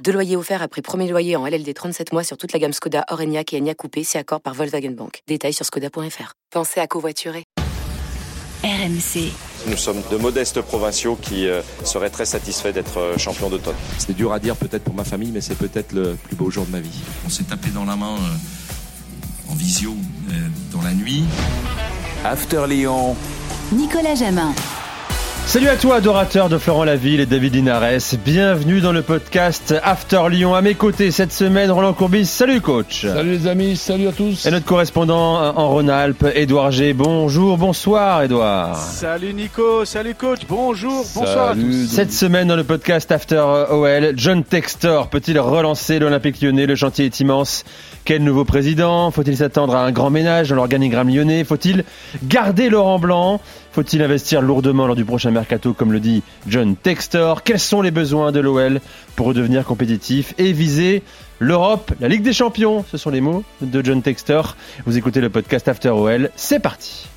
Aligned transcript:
Deux 0.00 0.12
loyers 0.12 0.36
offerts 0.36 0.62
après 0.62 0.82
premier 0.82 1.08
loyer 1.08 1.36
en 1.36 1.46
LLD 1.46 1.72
37 1.74 2.12
mois 2.12 2.24
sur 2.24 2.36
toute 2.36 2.52
la 2.52 2.58
gamme 2.58 2.72
Skoda, 2.72 3.04
Orenia 3.10 3.42
et 3.52 3.58
Enya 3.58 3.74
Coupé, 3.74 4.02
c'est 4.04 4.18
accord 4.18 4.40
par 4.40 4.54
Volkswagen 4.54 4.90
Bank. 4.90 5.22
Détails 5.28 5.52
sur 5.52 5.64
skoda.fr. 5.64 6.32
Pensez 6.50 6.80
à 6.80 6.86
covoiturer. 6.86 7.44
RMC. 8.64 9.32
Nous 9.66 9.76
sommes 9.76 10.02
de 10.10 10.16
modestes 10.16 10.60
provinciaux 10.60 11.16
qui 11.16 11.48
euh, 11.48 11.62
seraient 11.84 12.10
très 12.10 12.24
satisfaits 12.24 12.72
d'être 12.72 12.98
euh, 12.98 13.18
champions 13.18 13.50
d'automne. 13.50 13.74
C'est 13.98 14.14
dur 14.14 14.32
à 14.32 14.38
dire 14.38 14.56
peut-être 14.56 14.84
pour 14.84 14.94
ma 14.94 15.04
famille, 15.04 15.30
mais 15.32 15.40
c'est 15.40 15.56
peut-être 15.56 15.92
le 15.92 16.14
plus 16.14 16.36
beau 16.36 16.50
jour 16.50 16.64
de 16.66 16.70
ma 16.70 16.80
vie. 16.80 17.00
On 17.26 17.28
s'est 17.28 17.44
tapé 17.44 17.70
dans 17.70 17.84
la 17.84 17.96
main 17.96 18.14
euh, 18.14 19.52
en 19.52 19.54
visio 19.54 19.94
dans 20.72 20.82
la 20.82 20.92
nuit. 20.92 21.24
After 22.24 22.66
Lyon. 22.68 23.16
Nicolas 23.72 24.14
Jamin. 24.14 24.54
Salut 25.44 25.68
à 25.68 25.76
toi, 25.76 25.96
adorateur 25.96 26.48
de 26.48 26.56
Florent 26.56 26.84
Laville 26.84 27.20
et 27.20 27.26
David 27.26 27.54
Linares. 27.54 28.00
Bienvenue 28.24 28.80
dans 28.80 28.92
le 28.92 29.02
podcast 29.02 29.74
After 29.82 30.22
Lyon. 30.30 30.54
À 30.54 30.62
mes 30.62 30.74
côtés 30.74 31.10
cette 31.10 31.32
semaine, 31.32 31.70
Roland 31.70 31.92
Courbis. 31.92 32.24
Salut 32.24 32.62
coach. 32.62 33.04
Salut 33.06 33.32
les 33.32 33.46
amis, 33.46 33.76
salut 33.76 34.08
à 34.08 34.12
tous. 34.12 34.46
Et 34.46 34.50
notre 34.50 34.64
correspondant 34.64 35.54
en 35.54 35.68
Rhône-Alpes, 35.68 36.26
Édouard 36.34 36.70
G. 36.70 36.94
Bonjour, 36.94 37.58
bonsoir 37.58 38.22
Édouard. 38.22 38.78
Salut 38.78 39.34
Nico, 39.34 39.84
salut 39.84 40.14
coach, 40.14 40.40
bonjour, 40.48 41.04
bonsoir 41.14 41.50
à 41.50 41.54
tous. 41.54 41.86
Cette 41.86 42.12
semaine 42.14 42.48
dans 42.48 42.56
le 42.56 42.64
podcast 42.64 43.12
After 43.12 43.66
OL, 43.70 44.14
John 44.16 44.44
Textor 44.44 45.10
peut-il 45.10 45.38
relancer 45.38 45.98
l'Olympique 45.98 46.40
lyonnais? 46.40 46.64
Le 46.64 46.76
chantier 46.76 47.04
est 47.04 47.20
immense. 47.20 47.64
Quel 48.06 48.24
nouveau 48.24 48.46
président? 48.46 49.10
Faut-il 49.10 49.36
s'attendre 49.36 49.76
à 49.76 49.84
un 49.84 49.92
grand 49.92 50.08
ménage 50.10 50.48
dans 50.48 50.56
l'organigramme 50.56 51.10
lyonnais? 51.10 51.44
Faut-il 51.44 51.84
garder 52.24 52.70
Laurent 52.70 52.98
Blanc? 52.98 53.40
Faut-il 53.72 54.02
investir 54.02 54.42
lourdement 54.42 54.86
lors 54.86 54.96
du 54.96 55.04
prochain 55.04 55.30
mercato, 55.30 55.72
comme 55.72 55.92
le 55.92 56.00
dit 56.00 56.22
John 56.46 56.76
Textor? 56.76 57.42
Quels 57.42 57.58
sont 57.58 57.80
les 57.80 57.90
besoins 57.90 58.30
de 58.30 58.40
l'OL 58.40 58.80
pour 59.16 59.26
redevenir 59.26 59.64
compétitif 59.64 60.34
et 60.38 60.52
viser 60.52 61.02
l'Europe, 61.38 61.92
la 61.98 62.08
Ligue 62.08 62.22
des 62.22 62.34
Champions? 62.34 62.84
Ce 62.90 62.98
sont 62.98 63.10
les 63.10 63.20
mots 63.20 63.44
de 63.62 63.84
John 63.84 64.02
Textor. 64.02 64.56
Vous 64.84 64.98
écoutez 64.98 65.20
le 65.20 65.30
podcast 65.30 65.68
After 65.68 65.88
OL. 65.88 66.30
C'est 66.36 66.60
parti 66.60 67.08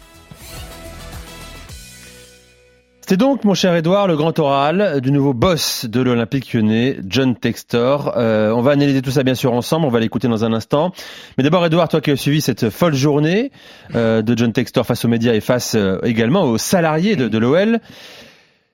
C'était 3.07 3.17
donc, 3.17 3.43
mon 3.43 3.53
cher 3.53 3.75
Edouard, 3.75 4.07
le 4.07 4.17
grand 4.17 4.39
oral 4.39 4.99
du 4.99 5.11
nouveau 5.11 5.35
boss 5.35 5.85
de 5.85 6.01
l'Olympique 6.01 6.51
lyonnais, 6.51 6.97
John 7.07 7.35
Textor. 7.35 8.13
Euh, 8.17 8.49
on 8.49 8.63
va 8.63 8.71
analyser 8.71 9.03
tout 9.03 9.11
ça 9.11 9.21
bien 9.21 9.35
sûr 9.35 9.53
ensemble, 9.53 9.85
on 9.85 9.91
va 9.91 9.99
l'écouter 9.99 10.27
dans 10.27 10.43
un 10.43 10.53
instant. 10.53 10.91
Mais 11.37 11.43
d'abord, 11.43 11.63
Edouard, 11.63 11.87
toi 11.87 12.01
qui 12.01 12.09
as 12.09 12.15
suivi 12.15 12.41
cette 12.41 12.71
folle 12.71 12.95
journée 12.95 13.51
euh, 13.93 14.23
de 14.23 14.35
John 14.35 14.51
Textor 14.51 14.87
face 14.87 15.05
aux 15.05 15.07
médias 15.07 15.35
et 15.35 15.39
face 15.39 15.75
euh, 15.75 15.99
également 16.01 16.45
aux 16.45 16.57
salariés 16.57 17.15
de, 17.15 17.27
de 17.27 17.37
l'OL, 17.37 17.79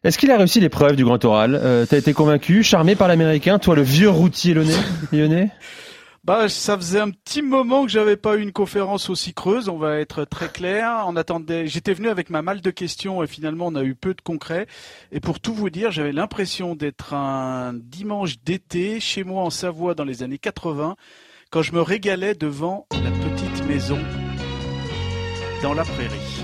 est-ce 0.06 0.18
qu'il 0.18 0.32
a 0.32 0.38
réussi 0.38 0.62
l'épreuve 0.62 0.96
du 0.96 1.04
grand 1.04 1.26
oral? 1.26 1.60
Euh, 1.62 1.86
T'as 1.86 1.98
été 1.98 2.14
convaincu, 2.14 2.64
charmé 2.64 2.96
par 2.96 3.10
l'Américain, 3.10 3.60
toi 3.60 3.76
le 3.76 3.82
vieux 3.82 4.10
routier 4.10 4.54
lyonnais? 5.12 5.50
Bah, 6.24 6.50
ça 6.50 6.78
faisait 6.78 7.00
un 7.00 7.10
petit 7.10 7.42
moment 7.42 7.84
que 7.84 7.92
j'avais 7.92 8.16
pas 8.16 8.36
eu 8.36 8.42
une 8.42 8.52
conférence 8.52 9.10
aussi 9.10 9.34
creuse. 9.34 9.70
On 9.70 9.78
va 9.78 10.00
être 10.00 10.24
très 10.26 10.50
clair. 10.50 11.04
On 11.08 11.16
attendait. 11.16 11.66
J'étais 11.66 11.94
venu 11.94 12.10
avec 12.10 12.30
ma 12.30 12.44
malle 12.44 12.62
de 12.62 12.70
questions 12.70 13.24
et 13.24 13.28
finalement 13.28 13.68
on 13.68 13.76
a 13.76 13.84
eu 13.84 13.96
peu 13.96 14.14
de 14.14 14.22
concret. 14.22 14.68
Et 15.12 15.20
pour 15.20 15.40
tout 15.40 15.54
vous 15.54 15.72
dire, 15.72 15.90
j'avais 15.92 16.12
l'impression 16.12 16.76
d'être 16.76 17.16
un 17.16 17.74
dimanche 17.74 18.40
d'été 18.44 19.00
chez 19.00 19.24
moi 19.24 19.44
en 19.44 19.50
Savoie 19.50 19.96
dans 19.96 20.06
les 20.06 20.22
années 20.22 20.38
80, 20.38 20.96
quand 21.50 21.64
je 21.64 21.74
me 21.74 21.82
régalais 21.82 22.36
devant 22.36 22.86
la 22.92 23.10
petite 23.10 23.66
maison 23.68 23.98
dans 25.64 25.74
la 25.74 25.84
prairie. 25.84 26.44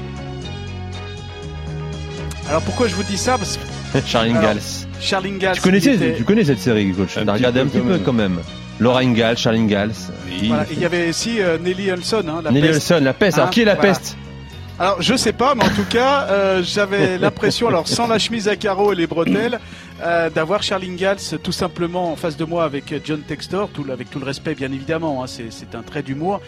Alors 2.49 2.63
pourquoi 2.63 2.87
je 2.87 2.95
vous 2.95 3.03
dis 3.03 3.17
ça? 3.17 3.37
Parce 3.37 3.57
que 3.57 4.01
Charlie 4.07 4.33
Gals. 4.33 4.61
Charlie 4.99 5.37
Gals. 5.37 5.55
Tu 5.55 5.61
connaissais, 5.61 6.15
tu 6.15 6.23
connais 6.23 6.45
cette 6.45 6.59
série, 6.59 6.91
coach. 6.93 7.13
Tu 7.13 7.29
regardé 7.29 7.59
un 7.59 7.67
petit 7.67 7.79
peu 7.79 7.99
quand 7.99 8.13
même. 8.13 8.39
Laura 8.79 8.99
Ingalls, 9.01 9.37
Charles 9.37 9.57
Ingalls. 9.57 9.93
Oui. 10.27 10.47
Voilà, 10.49 10.65
il 10.71 10.79
y 10.79 10.85
avait 10.85 11.09
aussi 11.09 11.41
euh, 11.41 11.57
Nelly 11.57 11.91
Olson. 11.91 12.23
Hein, 12.27 12.41
la 12.43 12.51
Nelly 12.51 12.67
peste. 12.67 12.91
Olson, 12.91 13.03
la 13.03 13.13
peste. 13.13 13.37
Alors 13.37 13.47
Hein, 13.47 13.51
qui 13.51 13.61
est 13.61 13.65
la 13.65 13.75
voilà. 13.75 13.93
peste 13.93 14.17
Alors 14.79 15.01
je 15.01 15.15
sais 15.15 15.33
pas, 15.33 15.55
mais 15.55 15.63
en 15.63 15.69
tout 15.69 15.85
cas, 15.89 16.27
euh, 16.29 16.61
j'avais 16.63 17.17
l'impression, 17.19 17.67
alors 17.67 17.87
sans 17.87 18.07
la 18.07 18.19
chemise 18.19 18.47
à 18.47 18.55
carreaux 18.55 18.93
et 18.93 18.95
les 18.95 19.07
bretelles, 19.07 19.59
euh, 20.03 20.29
d'avoir 20.29 20.61
Charlie 20.61 20.91
Ingalls 20.91 21.39
tout 21.43 21.51
simplement 21.51 22.11
en 22.11 22.15
face 22.15 22.37
de 22.37 22.45
moi 22.45 22.63
avec 22.63 22.93
John 23.03 23.21
Textor, 23.21 23.69
tout, 23.69 23.85
avec 23.91 24.09
tout 24.11 24.19
le 24.19 24.25
respect 24.25 24.53
bien 24.53 24.71
évidemment, 24.71 25.23
hein, 25.23 25.27
c'est 25.27 25.51
c'est 25.51 25.73
un 25.73 25.81
trait 25.81 26.03
d'humour, 26.03 26.41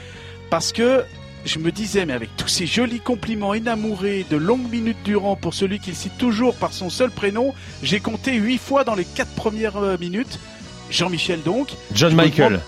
parce 0.52 0.72
que 0.72 1.04
je 1.46 1.58
me 1.58 1.72
disais, 1.72 2.06
mais 2.06 2.14
avec 2.14 2.36
tous 2.36 2.50
ces 2.50 2.68
jolis 2.68 3.00
compliments 3.00 3.54
inamourés 3.56 4.26
de 4.30 4.36
longues 4.36 4.70
minutes 4.70 4.98
durant 5.06 5.36
pour 5.36 5.54
celui 5.54 5.80
qu'il 5.80 5.96
cite 5.96 6.18
toujours 6.18 6.54
par 6.54 6.74
son 6.74 6.90
seul 6.90 7.10
prénom, 7.10 7.56
j'ai 7.82 8.02
compté 8.02 8.36
huit 8.36 8.60
fois 8.60 8.84
dans 8.84 8.94
les 8.94 9.06
quatre 9.06 9.34
premières 9.36 9.98
minutes. 10.00 10.38
Jean-Michel 10.92 11.42
donc. 11.44 11.70
John 11.94 12.12
Je 12.12 12.16
Michael. 12.16 12.60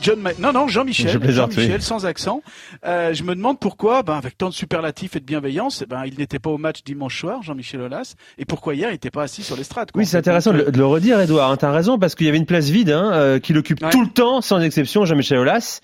John 0.00 0.20
Ma- 0.20 0.30
non, 0.38 0.52
non, 0.52 0.68
Je 0.68 0.74
Jean-Michel. 0.74 1.18
plaisante, 1.18 1.50
Jean-Michel, 1.52 1.76
oui. 1.78 1.82
sans 1.82 2.06
accent. 2.06 2.40
Euh, 2.86 3.12
je 3.12 3.24
me 3.24 3.34
demande 3.34 3.58
pourquoi, 3.58 4.02
ben, 4.04 4.14
avec 4.14 4.38
tant 4.38 4.48
de 4.48 4.54
superlatifs 4.54 5.16
et 5.16 5.20
de 5.20 5.24
bienveillance, 5.24 5.82
eh 5.82 5.86
ben, 5.86 6.04
il 6.06 6.16
n'était 6.18 6.38
pas 6.38 6.50
au 6.50 6.58
match 6.58 6.84
dimanche 6.84 7.18
soir, 7.20 7.42
Jean-Michel 7.42 7.80
Aulas. 7.80 8.14
Et 8.38 8.44
pourquoi 8.44 8.74
hier, 8.76 8.90
il 8.90 8.92
n'était 8.92 9.10
pas 9.10 9.24
assis 9.24 9.42
sur 9.42 9.56
l'estrade. 9.56 9.90
quoi, 9.90 9.98
Oui, 9.98 10.06
c'est 10.06 10.16
intéressant 10.16 10.52
de 10.52 10.58
le, 10.58 10.70
de 10.70 10.78
le 10.78 10.86
redire, 10.86 11.18
Edouard. 11.20 11.50
Hein, 11.50 11.56
T'as 11.56 11.72
raison, 11.72 11.98
parce 11.98 12.14
qu'il 12.14 12.26
y 12.26 12.28
avait 12.28 12.38
une 12.38 12.46
place 12.46 12.68
vide 12.68 12.90
hein, 12.90 13.10
euh, 13.12 13.38
qu'il 13.40 13.58
occupe 13.58 13.82
Ouais. 13.82 13.90
tout 13.90 14.02
le 14.02 14.10
temps, 14.10 14.40
sans 14.40 14.60
exception, 14.60 15.04
Jean-Michel 15.04 15.38
Aulas. 15.38 15.80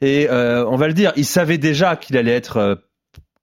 Et 0.00 0.28
euh, 0.30 0.64
on 0.68 0.76
va 0.76 0.86
le 0.86 0.94
dire, 0.94 1.12
il 1.16 1.24
savait 1.24 1.58
déjà 1.58 1.96
qu'il 1.96 2.16
allait 2.16 2.34
être 2.36 2.80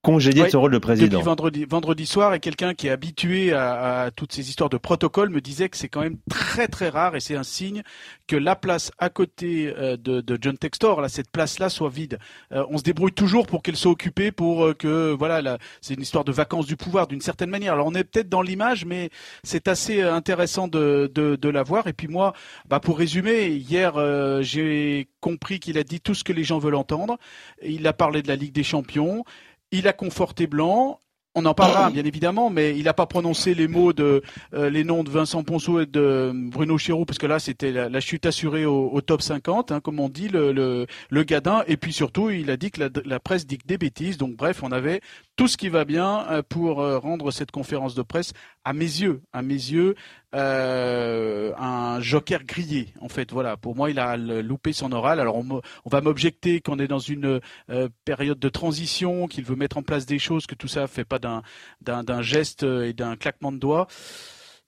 congédié 0.06 0.42
Ouais, 0.42 0.50
de 0.50 0.56
rôle 0.56 0.72
de 0.72 0.78
président. 0.78 1.18
Depuis 1.18 1.24
vendredi, 1.24 1.64
vendredi 1.64 2.06
soir, 2.06 2.32
et 2.34 2.40
quelqu'un 2.40 2.74
qui 2.74 2.86
est 2.86 2.90
habitué 2.90 3.52
à, 3.52 4.02
à 4.02 4.10
toutes 4.12 4.32
ces 4.32 4.48
histoires 4.48 4.70
de 4.70 4.76
protocole 4.76 5.30
me 5.30 5.40
disait 5.40 5.68
que 5.68 5.76
c'est 5.76 5.88
quand 5.88 6.00
même 6.00 6.18
très 6.30 6.68
très 6.68 6.88
rare 6.88 7.16
et 7.16 7.20
c'est 7.20 7.34
un 7.36 7.42
signe 7.42 7.82
que 8.26 8.36
la 8.36 8.54
place 8.56 8.92
à 8.98 9.08
côté 9.08 9.72
euh, 9.76 9.96
de, 9.96 10.20
de 10.20 10.38
John 10.40 10.56
Textor, 10.56 11.00
là, 11.00 11.08
cette 11.08 11.30
place-là 11.30 11.68
soit 11.68 11.88
vide. 11.88 12.18
Euh, 12.52 12.64
on 12.70 12.78
se 12.78 12.82
débrouille 12.82 13.12
toujours 13.12 13.46
pour 13.46 13.62
qu'elle 13.62 13.76
soit 13.76 13.90
occupée, 13.90 14.30
pour 14.30 14.64
euh, 14.64 14.74
que 14.74 15.12
voilà, 15.12 15.42
là, 15.42 15.58
c'est 15.80 15.94
une 15.94 16.02
histoire 16.02 16.24
de 16.24 16.32
vacances 16.32 16.66
du 16.66 16.76
pouvoir 16.76 17.06
d'une 17.06 17.20
certaine 17.20 17.50
manière. 17.50 17.72
Alors 17.72 17.86
on 17.86 17.94
est 17.94 18.04
peut-être 18.04 18.28
dans 18.28 18.42
l'image, 18.42 18.84
mais 18.84 19.10
c'est 19.42 19.66
assez 19.68 20.02
euh, 20.02 20.14
intéressant 20.14 20.68
de, 20.68 21.10
de, 21.12 21.36
de 21.36 21.48
la 21.48 21.62
voir. 21.62 21.86
Et 21.88 21.92
puis 21.92 22.08
moi, 22.08 22.32
bah, 22.68 22.80
pour 22.80 22.98
résumer, 22.98 23.48
hier 23.48 23.94
euh, 23.96 24.42
j'ai 24.42 25.08
compris 25.20 25.58
qu'il 25.58 25.78
a 25.78 25.82
dit 25.82 26.00
tout 26.00 26.14
ce 26.14 26.22
que 26.22 26.32
les 26.32 26.44
gens 26.44 26.58
veulent 26.58 26.76
entendre. 26.76 27.18
Il 27.62 27.86
a 27.86 27.92
parlé 27.92 28.22
de 28.22 28.28
la 28.28 28.36
Ligue 28.36 28.52
des 28.52 28.62
Champions. 28.62 29.24
Il 29.72 29.88
a 29.88 29.92
conforté 29.92 30.46
Blanc. 30.46 31.00
On 31.34 31.44
en 31.44 31.52
parlera 31.52 31.90
bien 31.92 32.04
évidemment, 32.04 32.48
mais 32.48 32.76
il 32.78 32.84
n'a 32.84 32.94
pas 32.94 33.06
prononcé 33.06 33.54
les 33.54 33.68
mots 33.68 33.92
de 33.92 34.22
euh, 34.54 34.70
les 34.70 34.84
noms 34.84 35.04
de 35.04 35.10
Vincent 35.10 35.44
Ponceau 35.44 35.80
et 35.80 35.86
de 35.86 36.32
Bruno 36.34 36.78
Chéroux 36.78 37.04
parce 37.04 37.18
que 37.18 37.26
là 37.26 37.38
c'était 37.38 37.72
la, 37.72 37.90
la 37.90 38.00
chute 38.00 38.24
assurée 38.24 38.64
au, 38.64 38.88
au 38.90 39.00
top 39.02 39.20
50, 39.20 39.70
hein, 39.70 39.80
comme 39.80 40.00
on 40.00 40.08
dit 40.08 40.28
le, 40.28 40.52
le, 40.52 40.86
le 41.10 41.22
gadin. 41.24 41.62
Et 41.66 41.76
puis 41.76 41.92
surtout, 41.92 42.30
il 42.30 42.50
a 42.50 42.56
dit 42.56 42.70
que 42.70 42.80
la, 42.80 42.88
la 43.04 43.20
presse 43.20 43.46
dit 43.46 43.58
que 43.58 43.66
des 43.66 43.76
bêtises. 43.76 44.16
Donc 44.16 44.34
bref, 44.34 44.62
on 44.62 44.72
avait 44.72 45.02
tout 45.36 45.48
ce 45.48 45.56
qui 45.58 45.68
va 45.68 45.84
bien 45.84 46.26
euh, 46.30 46.42
pour 46.42 46.80
euh, 46.80 46.98
rendre 46.98 47.30
cette 47.30 47.50
conférence 47.50 47.94
de 47.94 48.02
presse 48.02 48.32
à 48.64 48.72
mes 48.72 48.84
yeux, 48.84 49.20
à 49.34 49.42
mes 49.42 49.54
yeux, 49.54 49.94
euh, 50.34 51.52
un 51.58 52.00
joker 52.00 52.42
grillé. 52.44 52.88
En 53.00 53.08
fait, 53.08 53.32
voilà. 53.32 53.56
Pour 53.56 53.76
moi, 53.76 53.90
il 53.90 53.98
a 53.98 54.16
loupé 54.16 54.72
son 54.72 54.92
oral. 54.92 55.20
Alors 55.20 55.36
on, 55.36 55.60
on 55.84 55.90
va 55.90 56.00
m'objecter 56.00 56.60
qu'on 56.60 56.78
est 56.78 56.88
dans 56.88 56.98
une 56.98 57.40
euh, 57.70 57.88
période 58.04 58.38
de 58.38 58.48
transition, 58.48 59.26
qu'il 59.28 59.44
veut 59.44 59.56
mettre 59.56 59.76
en 59.78 59.82
place 59.82 60.06
des 60.06 60.18
choses, 60.18 60.46
que 60.46 60.54
tout 60.54 60.68
ça 60.68 60.86
fait 60.86 61.04
pas 61.04 61.18
d'un 61.18 61.42
d'un 61.82 62.02
d'un 62.02 62.22
geste 62.22 62.62
et 62.62 62.92
d'un 62.92 63.16
claquement 63.16 63.52
de 63.52 63.58
doigts. 63.58 63.86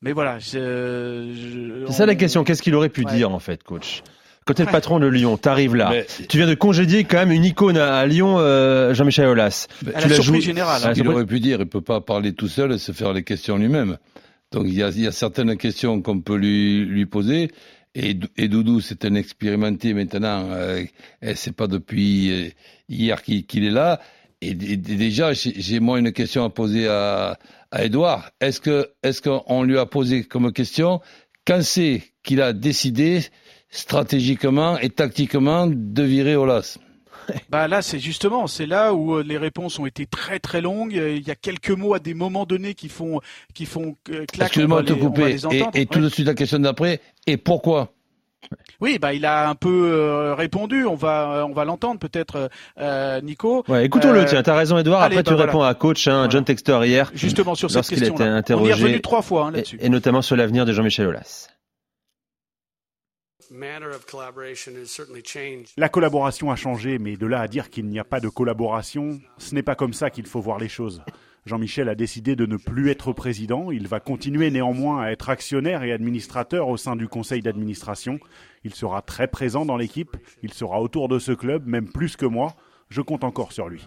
Mais 0.02 0.12
voilà. 0.12 0.38
C'est 0.40 0.58
ça 1.92 2.06
la 2.06 2.12
on- 2.12 2.16
question. 2.16 2.44
Qu'est-ce 2.44 2.62
qu'il 2.62 2.74
aurait 2.74 2.88
pu 2.88 3.04
Ouais. 3.04 3.12
dire 3.14 3.30
en 3.32 3.38
fait, 3.40 3.62
coach? 3.64 4.02
Quand 4.48 4.54
t'es 4.54 4.64
le 4.64 4.70
patron 4.72 4.98
de 4.98 5.06
Lyon, 5.06 5.36
t'arrives 5.36 5.74
là. 5.76 5.90
Mais- 5.90 6.06
Tu 6.28 6.38
viens 6.38 6.46
de 6.46 6.54
congédier 6.54 7.04
quand 7.04 7.18
même 7.18 7.32
une 7.32 7.44
icône 7.44 7.76
à, 7.76 7.96
à 7.98 8.06
Lyon, 8.06 8.36
euh, 8.38 8.94
Jean-Michel 8.94 9.26
Aulas. 9.28 9.66
Tu 9.80 9.84
la 9.86 9.92
l'as 9.92 10.00
surprise 10.00 10.24
joué- 10.24 10.40
générale. 10.40 10.76
Hein. 10.76 10.80
Ce 10.80 10.86
qu'il 10.88 10.94
surprise- 10.96 11.14
aurait 11.14 11.26
pu 11.26 11.40
dire, 11.40 11.58
il 11.60 11.66
peut 11.66 11.82
pas 11.82 12.00
parler 12.00 12.32
tout 12.32 12.48
seul 12.48 12.72
et 12.72 12.78
se 12.78 12.92
faire 12.92 13.12
les 13.12 13.22
questions 13.24 13.58
lui-même. 13.58 13.98
Donc 14.50 14.64
il 14.66 14.72
y 14.74 14.82
a, 14.82 14.88
il 14.88 15.02
y 15.02 15.06
a 15.06 15.12
certaines 15.12 15.54
questions 15.58 16.00
qu'on 16.00 16.20
peut 16.20 16.36
lui, 16.36 16.84
lui 16.86 17.04
poser. 17.04 17.50
Et, 17.94 18.16
et 18.38 18.48
Doudou, 18.48 18.80
c'est 18.80 19.04
un 19.04 19.14
expérimenté 19.14 19.92
maintenant. 19.92 20.48
Euh, 20.52 20.82
c'est 21.34 21.54
pas 21.54 21.66
depuis 21.66 22.30
euh, 22.32 22.48
hier 22.88 23.22
qu'il 23.22 23.64
est 23.64 23.70
là. 23.70 24.00
Et, 24.40 24.54
déjà, 24.54 25.32
j'ai 25.32 25.52
j'ai 25.58 25.80
moi 25.80 25.98
une 25.98 26.12
question 26.12 26.44
à 26.44 26.48
poser 26.50 26.86
à, 26.88 27.36
à 27.72 27.84
Edouard. 27.84 28.30
Est-ce 28.40 28.60
que 28.60 28.88
est-ce 29.02 29.20
qu'on 29.20 29.62
lui 29.64 29.76
a 29.78 29.84
posé 29.84 30.22
comme 30.24 30.52
question 30.52 31.00
quand 31.46 31.60
c'est 31.62 32.02
qu'il 32.22 32.40
a 32.40 32.52
décidé 32.52 33.20
stratégiquement 33.70 34.78
et 34.78 34.90
tactiquement 34.90 35.66
de 35.68 36.02
virer 36.02 36.36
Olas 36.36 36.78
Bah 37.50 37.68
là, 37.68 37.82
c'est 37.82 37.98
justement, 37.98 38.46
c'est 38.46 38.64
là 38.64 38.94
où 38.94 39.16
euh, 39.16 39.22
les 39.22 39.36
réponses 39.36 39.78
ont 39.78 39.84
été 39.84 40.06
très 40.06 40.38
très 40.38 40.62
longues. 40.62 40.94
Il 40.94 41.26
y 41.26 41.30
a 41.30 41.34
quelques 41.34 41.70
mots 41.70 41.92
à 41.92 41.98
des 41.98 42.14
moments 42.14 42.46
donnés 42.46 42.72
qui 42.74 42.88
font 42.88 43.20
qui 43.52 43.66
font 43.66 43.96
euh, 44.10 44.24
clac. 44.32 44.48
Excuse-moi 44.48 44.82
de 44.82 44.94
te 44.94 44.98
couper. 44.98 45.36
Et, 45.52 45.80
et 45.82 45.86
tout 45.86 45.98
Ouais. 45.98 46.04
de 46.04 46.08
suite 46.08 46.26
la 46.26 46.34
question 46.34 46.58
d'après. 46.58 47.00
Et 47.26 47.36
pourquoi? 47.36 47.92
Oui, 48.80 48.98
bah 48.98 49.12
il 49.12 49.26
a 49.26 49.50
un 49.50 49.54
peu 49.56 49.90
euh, 49.92 50.34
répondu. 50.34 50.86
On 50.86 50.94
va 50.94 51.44
on 51.46 51.52
va 51.52 51.66
l'entendre 51.66 51.98
peut-être, 52.00 52.48
euh, 52.78 53.20
Nico. 53.20 53.62
Ouais, 53.68 53.84
écoutons-le, 53.84 54.20
Euh, 54.20 54.24
tiens, 54.26 54.42
t'as 54.42 54.56
raison 54.56 54.78
Edouard, 54.78 55.02
allez, 55.02 55.18
après 55.18 55.30
tu 55.30 55.36
bah, 55.36 55.44
réponds 55.44 55.58
voilà. 55.58 55.70
à 55.72 55.74
coach, 55.74 56.06
hein, 56.08 56.12
Voilà. 56.14 56.30
John 56.30 56.44
Textor 56.44 56.84
hier, 56.86 57.10
Justement 57.14 57.54
sur 57.54 57.68
cette 57.68 57.74
lorsqu'il 57.76 57.96
a 57.96 58.06
été 58.06 58.10
question-là. 58.10 58.30
On 58.30 58.32
y 58.32 58.36
est 58.36 58.38
interrogé, 58.38 58.72
revenu 58.72 59.00
trois 59.02 59.20
fois 59.20 59.46
hein, 59.46 59.50
et, 59.52 59.56
là-dessus. 59.56 59.78
et 59.82 59.88
notamment 59.90 60.22
sur 60.22 60.36
l'avenir 60.36 60.64
de 60.64 60.72
Jean-Michel 60.72 61.08
Aulas. 61.08 61.48
La 65.76 65.88
collaboration 65.88 66.50
a 66.50 66.56
changé, 66.56 66.98
mais 66.98 67.16
de 67.16 67.26
là 67.26 67.40
à 67.40 67.48
dire 67.48 67.70
qu'il 67.70 67.86
n'y 67.86 67.98
a 67.98 68.04
pas 68.04 68.20
de 68.20 68.28
collaboration, 68.28 69.20
ce 69.38 69.54
n'est 69.54 69.62
pas 69.62 69.74
comme 69.74 69.92
ça 69.92 70.10
qu'il 70.10 70.26
faut 70.26 70.40
voir 70.40 70.58
les 70.58 70.68
choses. 70.68 71.02
Jean-Michel 71.46 71.88
a 71.88 71.94
décidé 71.94 72.36
de 72.36 72.44
ne 72.46 72.56
plus 72.56 72.90
être 72.90 73.12
président, 73.12 73.70
il 73.70 73.86
va 73.88 74.00
continuer 74.00 74.50
néanmoins 74.50 75.02
à 75.02 75.10
être 75.12 75.30
actionnaire 75.30 75.82
et 75.82 75.92
administrateur 75.92 76.68
au 76.68 76.76
sein 76.76 76.94
du 76.96 77.08
conseil 77.08 77.40
d'administration. 77.40 78.18
Il 78.64 78.74
sera 78.74 79.00
très 79.02 79.28
présent 79.28 79.64
dans 79.64 79.76
l'équipe, 79.76 80.16
il 80.42 80.52
sera 80.52 80.82
autour 80.82 81.08
de 81.08 81.18
ce 81.18 81.32
club, 81.32 81.66
même 81.66 81.88
plus 81.88 82.16
que 82.16 82.26
moi. 82.26 82.54
Je 82.90 83.00
compte 83.00 83.24
encore 83.24 83.52
sur 83.52 83.68
lui. 83.68 83.86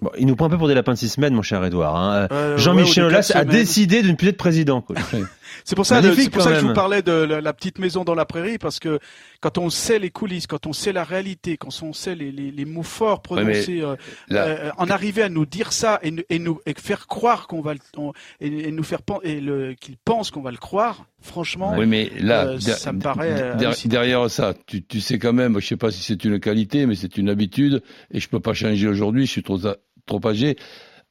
Bon, 0.00 0.10
il 0.18 0.26
nous 0.26 0.34
prend 0.36 0.46
un 0.46 0.50
peu 0.50 0.58
pour 0.58 0.68
des 0.68 0.74
lapins 0.74 0.92
de 0.94 0.98
six 0.98 1.08
semaines, 1.08 1.34
mon 1.34 1.42
cher 1.42 1.64
Edouard. 1.64 1.96
hein. 1.96 2.28
Euh, 2.30 2.58
Jean-Michel 2.58 3.04
ouais, 3.04 3.10
Aulas 3.10 3.26
quatre 3.28 3.36
a 3.36 3.40
semaines. 3.42 3.56
décidé 3.56 4.02
de 4.02 4.08
ne 4.10 4.14
plus 4.16 4.28
être 4.28 4.36
président. 4.36 4.80
coach. 4.80 4.98
C'est 5.64 5.74
pour 5.74 5.86
ça, 5.86 5.96
c'est 6.24 6.30
pour 6.30 6.42
ça 6.42 6.50
que 6.50 6.54
je 6.60 6.60
vous 6.66 6.74
parlais 6.74 7.02
de 7.02 7.12
la, 7.12 7.40
la 7.40 7.52
petite 7.52 7.78
maison 7.78 8.04
dans 8.04 8.14
la 8.14 8.24
prairie, 8.24 8.58
parce 8.58 8.78
que 8.78 8.98
quand 9.40 9.58
on 9.58 9.70
sait 9.70 9.98
les 9.98 10.10
coulisses, 10.10 10.46
quand 10.46 10.66
on 10.66 10.72
sait 10.72 10.92
la 10.92 11.04
réalité, 11.04 11.56
quand 11.56 11.68
on 11.82 11.92
sait 11.92 12.14
les, 12.14 12.30
les, 12.32 12.50
les 12.50 12.64
mots 12.64 12.82
forts 12.82 13.22
prononcés, 13.22 13.80
euh, 13.82 13.96
là- 14.28 14.44
euh, 14.46 14.70
en 14.78 14.88
arriver 14.90 15.22
à 15.22 15.28
nous 15.28 15.46
dire 15.46 15.72
ça 15.72 15.98
et, 16.02 16.10
nous- 16.10 16.22
et 16.30 16.38
nous 16.38 16.60
et 16.66 16.74
faire 16.74 17.06
croire 17.06 17.46
qu'on 17.46 17.60
va 17.60 17.74
le, 17.74 17.80
on- 17.96 18.12
et, 18.40 18.46
et 18.68 18.72
nous 18.72 18.82
faire 18.82 19.00
et 19.22 19.40
le 19.40 19.74
qu'il 19.74 19.96
pense 19.96 20.30
qu'on 20.30 20.42
va 20.42 20.50
le 20.50 20.56
croire, 20.56 21.06
franchement, 21.20 21.74
Oui, 21.76 21.86
mais 21.86 22.10
là, 22.20 22.46
euh, 22.46 22.58
ça 22.60 22.92
me 22.92 23.00
paraît 23.00 23.52
derrière 23.88 24.30
ça, 24.30 24.54
tu, 24.66 24.82
tu 24.82 25.00
sais 25.00 25.18
quand 25.18 25.32
même, 25.32 25.58
je 25.60 25.66
sais 25.66 25.76
pas 25.76 25.90
si 25.90 26.02
c'est 26.02 26.24
une 26.24 26.40
qualité, 26.40 26.86
mais 26.86 26.94
c'est 26.94 27.16
une 27.16 27.28
habitude, 27.28 27.82
et 28.12 28.20
je 28.20 28.28
peux 28.28 28.40
pas 28.40 28.54
changer 28.54 28.86
aujourd'hui, 28.88 29.26
je 29.26 29.30
suis 29.32 29.42
trop, 29.42 29.58
trop 30.06 30.20
âgé. 30.26 30.56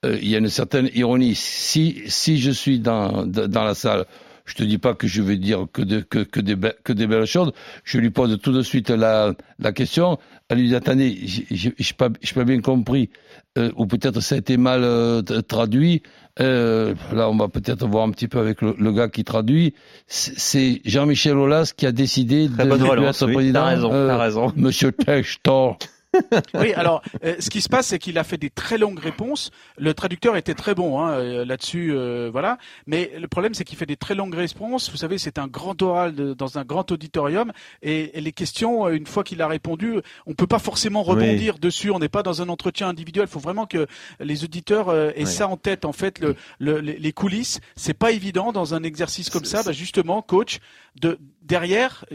Euh, 0.05 0.17
Il 0.21 0.27
y 0.29 0.35
a 0.35 0.37
une 0.37 0.49
certaine 0.49 0.89
ironie. 0.93 1.33
Si, 1.33 2.03
si 2.07 2.37
je 2.39 2.51
suis 2.51 2.79
dans 2.79 3.25
dans 3.25 3.63
la 3.63 3.73
salle, 3.73 4.05
je 4.47 4.55
te 4.55 4.63
dis 4.63 4.79
pas 4.79 4.95
que 4.95 5.05
je 5.07 5.21
vais 5.21 5.37
dire 5.37 5.67
que, 5.71 5.83
de, 5.83 5.99
que, 5.99 6.19
que, 6.19 6.39
des, 6.39 6.55
be- 6.55 6.73
que 6.83 6.93
des 6.93 7.05
belles 7.05 7.25
choses. 7.27 7.51
Je 7.83 7.99
lui 7.99 8.09
pose 8.09 8.39
tout 8.41 8.51
de 8.51 8.63
suite 8.63 8.89
la, 8.89 9.33
la 9.59 9.71
question. 9.73 10.17
Elle 10.49 10.57
lui 10.59 10.69
dit 10.69 10.75
attendez, 10.75 11.15
j'ai 11.23 11.45
j'ai 11.77 11.93
pas, 11.93 12.09
pas 12.09 12.43
bien 12.45 12.61
compris, 12.61 13.09
euh, 13.57 13.69
ou 13.75 13.85
peut-être 13.85 14.19
ça 14.21 14.35
a 14.35 14.37
été 14.39 14.57
mal 14.57 14.81
euh, 14.83 15.21
traduit. 15.21 16.01
Euh, 16.39 16.93
là, 17.13 17.29
on 17.29 17.35
va 17.35 17.47
peut-être 17.49 17.85
voir 17.87 18.05
un 18.07 18.11
petit 18.11 18.27
peu 18.27 18.39
avec 18.39 18.61
le, 18.61 18.75
le 18.79 18.91
gars 18.93 19.09
qui 19.09 19.23
traduit. 19.23 19.73
C'est 20.07 20.81
Jean-Michel 20.85 21.35
Aulas 21.37 21.73
qui 21.75 21.85
a 21.85 21.91
décidé 21.91 22.47
Très 22.53 22.63
de 22.65 22.69
bonne 22.69 22.83
relance, 22.83 23.21
être 23.21 23.27
oui, 23.27 23.33
président. 23.35 23.59
t'as 23.61 23.65
raison, 23.65 23.91
Euh, 23.93 24.07
t'as 24.07 24.17
raison. 24.17 24.53
Monsieur 24.55 24.91
Textor. 24.91 25.77
Oui, 26.53 26.73
alors, 26.73 27.01
euh, 27.23 27.35
ce 27.39 27.49
qui 27.49 27.61
se 27.61 27.69
passe, 27.69 27.87
c'est 27.87 27.99
qu'il 27.99 28.17
a 28.17 28.23
fait 28.23 28.37
des 28.37 28.49
très 28.49 28.77
longues 28.77 28.99
réponses. 28.99 29.51
Le 29.77 29.93
traducteur 29.93 30.35
était 30.37 30.53
très 30.53 30.73
bon 30.73 30.99
hein, 31.01 31.11
euh, 31.11 31.45
là-dessus, 31.45 31.91
euh, 31.93 32.29
voilà. 32.31 32.57
Mais 32.87 33.11
le 33.19 33.27
problème, 33.27 33.53
c'est 33.53 33.63
qu'il 33.63 33.77
fait 33.77 33.85
des 33.85 33.97
très 33.97 34.15
longues 34.15 34.33
réponses. 34.33 34.89
Vous 34.89 34.97
savez, 34.97 35.17
c'est 35.17 35.37
un 35.37 35.47
grand 35.47 35.79
oral 35.81 36.15
de- 36.15 36.33
dans 36.33 36.57
un 36.57 36.63
grand 36.65 36.91
auditorium, 36.91 37.51
et, 37.81 38.17
et 38.17 38.21
les 38.21 38.31
questions, 38.31 38.87
euh, 38.87 38.91
une 38.95 39.05
fois 39.05 39.23
qu'il 39.23 39.41
a 39.41 39.47
répondu, 39.47 39.95
on 40.25 40.33
peut 40.33 40.47
pas 40.47 40.59
forcément 40.59 41.03
rebondir 41.03 41.59
dessus. 41.59 41.91
On 41.91 41.99
n'est 41.99 42.09
pas 42.09 42.23
dans 42.23 42.41
un 42.41 42.49
entretien 42.49 42.87
individuel. 42.87 43.25
Il 43.29 43.31
faut 43.31 43.39
vraiment 43.39 43.65
que 43.65 43.85
les 44.19 44.43
auditeurs 44.43 44.89
euh, 44.89 45.11
aient 45.15 45.25
Oui. 45.25 45.31
ça 45.31 45.47
en 45.47 45.57
tête. 45.57 45.85
En 45.85 45.93
fait, 45.93 46.19
le, 46.19 46.35
le- 46.59 46.79
les, 46.79 46.97
les 46.97 47.11
coulisses, 47.11 47.59
c'est 47.75 47.93
pas 47.93 48.11
évident 48.11 48.51
dans 48.51 48.73
un 48.73 48.83
exercice 48.83 49.29
comme 49.29 49.45
ça. 49.45 49.61
Bah, 49.63 49.71
justement, 49.71 50.21
coach, 50.21 50.59
de 50.99 51.19
derrière, 51.47 52.05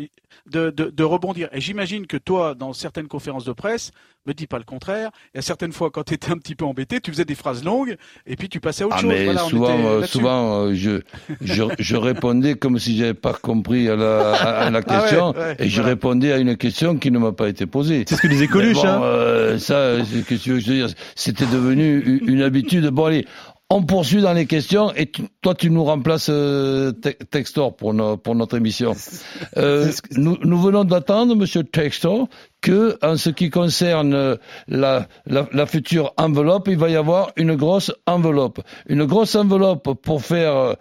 de, 0.51 0.71
de, 0.71 0.91
de 0.91 1.05
rebondir. 1.05 1.49
Et 1.53 1.61
j'imagine 1.61 2.07
que 2.07 2.17
toi, 2.17 2.55
dans 2.55 2.73
certaines 2.73 3.09
conférences 3.09 3.45
de 3.45 3.53
presse, 3.53 3.91
me 4.27 4.35
dis 4.35 4.47
pas 4.47 4.59
le 4.59 4.65
contraire. 4.65 5.11
Il 5.35 5.39
y 5.39 5.41
a 5.41 5.43
certaines 5.43 5.73
fois, 5.73 5.91
quand 5.91 6.05
tu 6.05 6.15
étais 6.15 6.31
un 6.31 6.39
petit 6.39 6.55
peu 6.55 6.65
embêté, 6.65 7.01
tu 7.01 7.11
faisais 7.11 7.25
des 7.25 7.35
phrases 7.35 7.65
longues 7.65 7.97
et 8.27 8.37
puis 8.37 8.49
tu 8.49 8.61
passais 8.61 8.85
à 8.85 8.87
autre 8.87 8.97
Ah 8.99 9.01
chose. 9.01 9.11
mais 9.11 9.25
Voilà, 9.25 9.45
on 9.45 9.49
souvent, 9.49 9.79
était 9.79 9.87
euh, 9.87 10.03
souvent, 10.07 10.55
euh, 10.67 10.75
je, 10.75 11.01
je, 11.41 11.65
je 11.79 11.97
répondais 11.97 12.55
comme 12.55 12.79
si 12.79 12.97
j'avais 12.97 13.15
pas 13.15 13.33
compris 13.33 13.89
à 13.89 13.97
la, 13.97 14.33
à 14.35 14.71
la 14.71 14.81
Ah 14.87 14.95
ouais, 14.95 15.01
question, 15.01 15.31
ouais, 15.33 15.57
et 15.59 15.69
je 15.69 15.75
voilà. 15.77 15.89
répondais 15.89 16.33
à 16.33 16.39
une 16.39 16.57
question 16.57 16.97
qui 16.99 17.11
ne 17.11 17.19
m'a 17.19 17.33
pas 17.33 17.49
été 17.49 17.67
posée. 17.67 18.05
C'est 18.09 18.15
ce 18.17 18.23
que 18.23 18.29
disait 18.29 18.47
Coluche. 18.47 18.75
bon, 18.75 18.87
hein. 18.87 19.03
euh, 19.03 19.59
ça, 19.59 19.97
que 20.29 20.35
tu 20.35 20.51
veux 20.51 20.57
que 20.59 20.63
je 20.63 20.67
te 20.67 20.71
dise? 20.87 20.95
C'était 21.17 21.47
devenu 21.47 22.21
une 22.27 22.43
habitude. 22.43 22.87
Bon 22.91 23.07
allez, 23.07 23.27
on 23.75 23.83
poursuit 23.83 24.21
dans 24.23 24.33
les 24.33 24.47
questions, 24.47 24.93
et 24.95 25.11
tu- 25.11 25.23
toi 25.41 25.55
tu 25.55 25.71
nous 25.71 25.85
remplaces 25.85 26.29
euh, 26.31 26.93
Te- 26.93 27.09
Textor 27.25 27.75
pour, 27.77 27.95
no- 27.95 28.17
pour 28.17 28.35
notre 28.35 28.57
émission. 28.57 28.95
Euh, 29.59 29.91
nous, 30.13 30.39
nous 30.43 30.59
venons 30.61 30.85
d'attendre, 30.85 31.35
Monsieur 31.37 31.63
Textor, 31.65 32.29
que 32.63 32.97
en 33.03 33.17
ce 33.19 33.29
qui 33.29 33.51
concerne 33.51 34.15
euh, 34.15 34.37
la, 34.69 35.07
la, 35.27 35.47
la 35.53 35.67
future 35.67 36.15
enveloppe, 36.17 36.69
il 36.69 36.79
va 36.79 36.89
y 36.89 36.97
avoir 36.97 37.33
une 37.37 37.55
grosse 37.57 37.93
enveloppe. 38.07 38.61
Une 38.89 39.05
grosse 39.05 39.35
enveloppe 39.35 40.01
pour 40.01 40.23
faire 40.23 40.57
euh, 40.57 40.75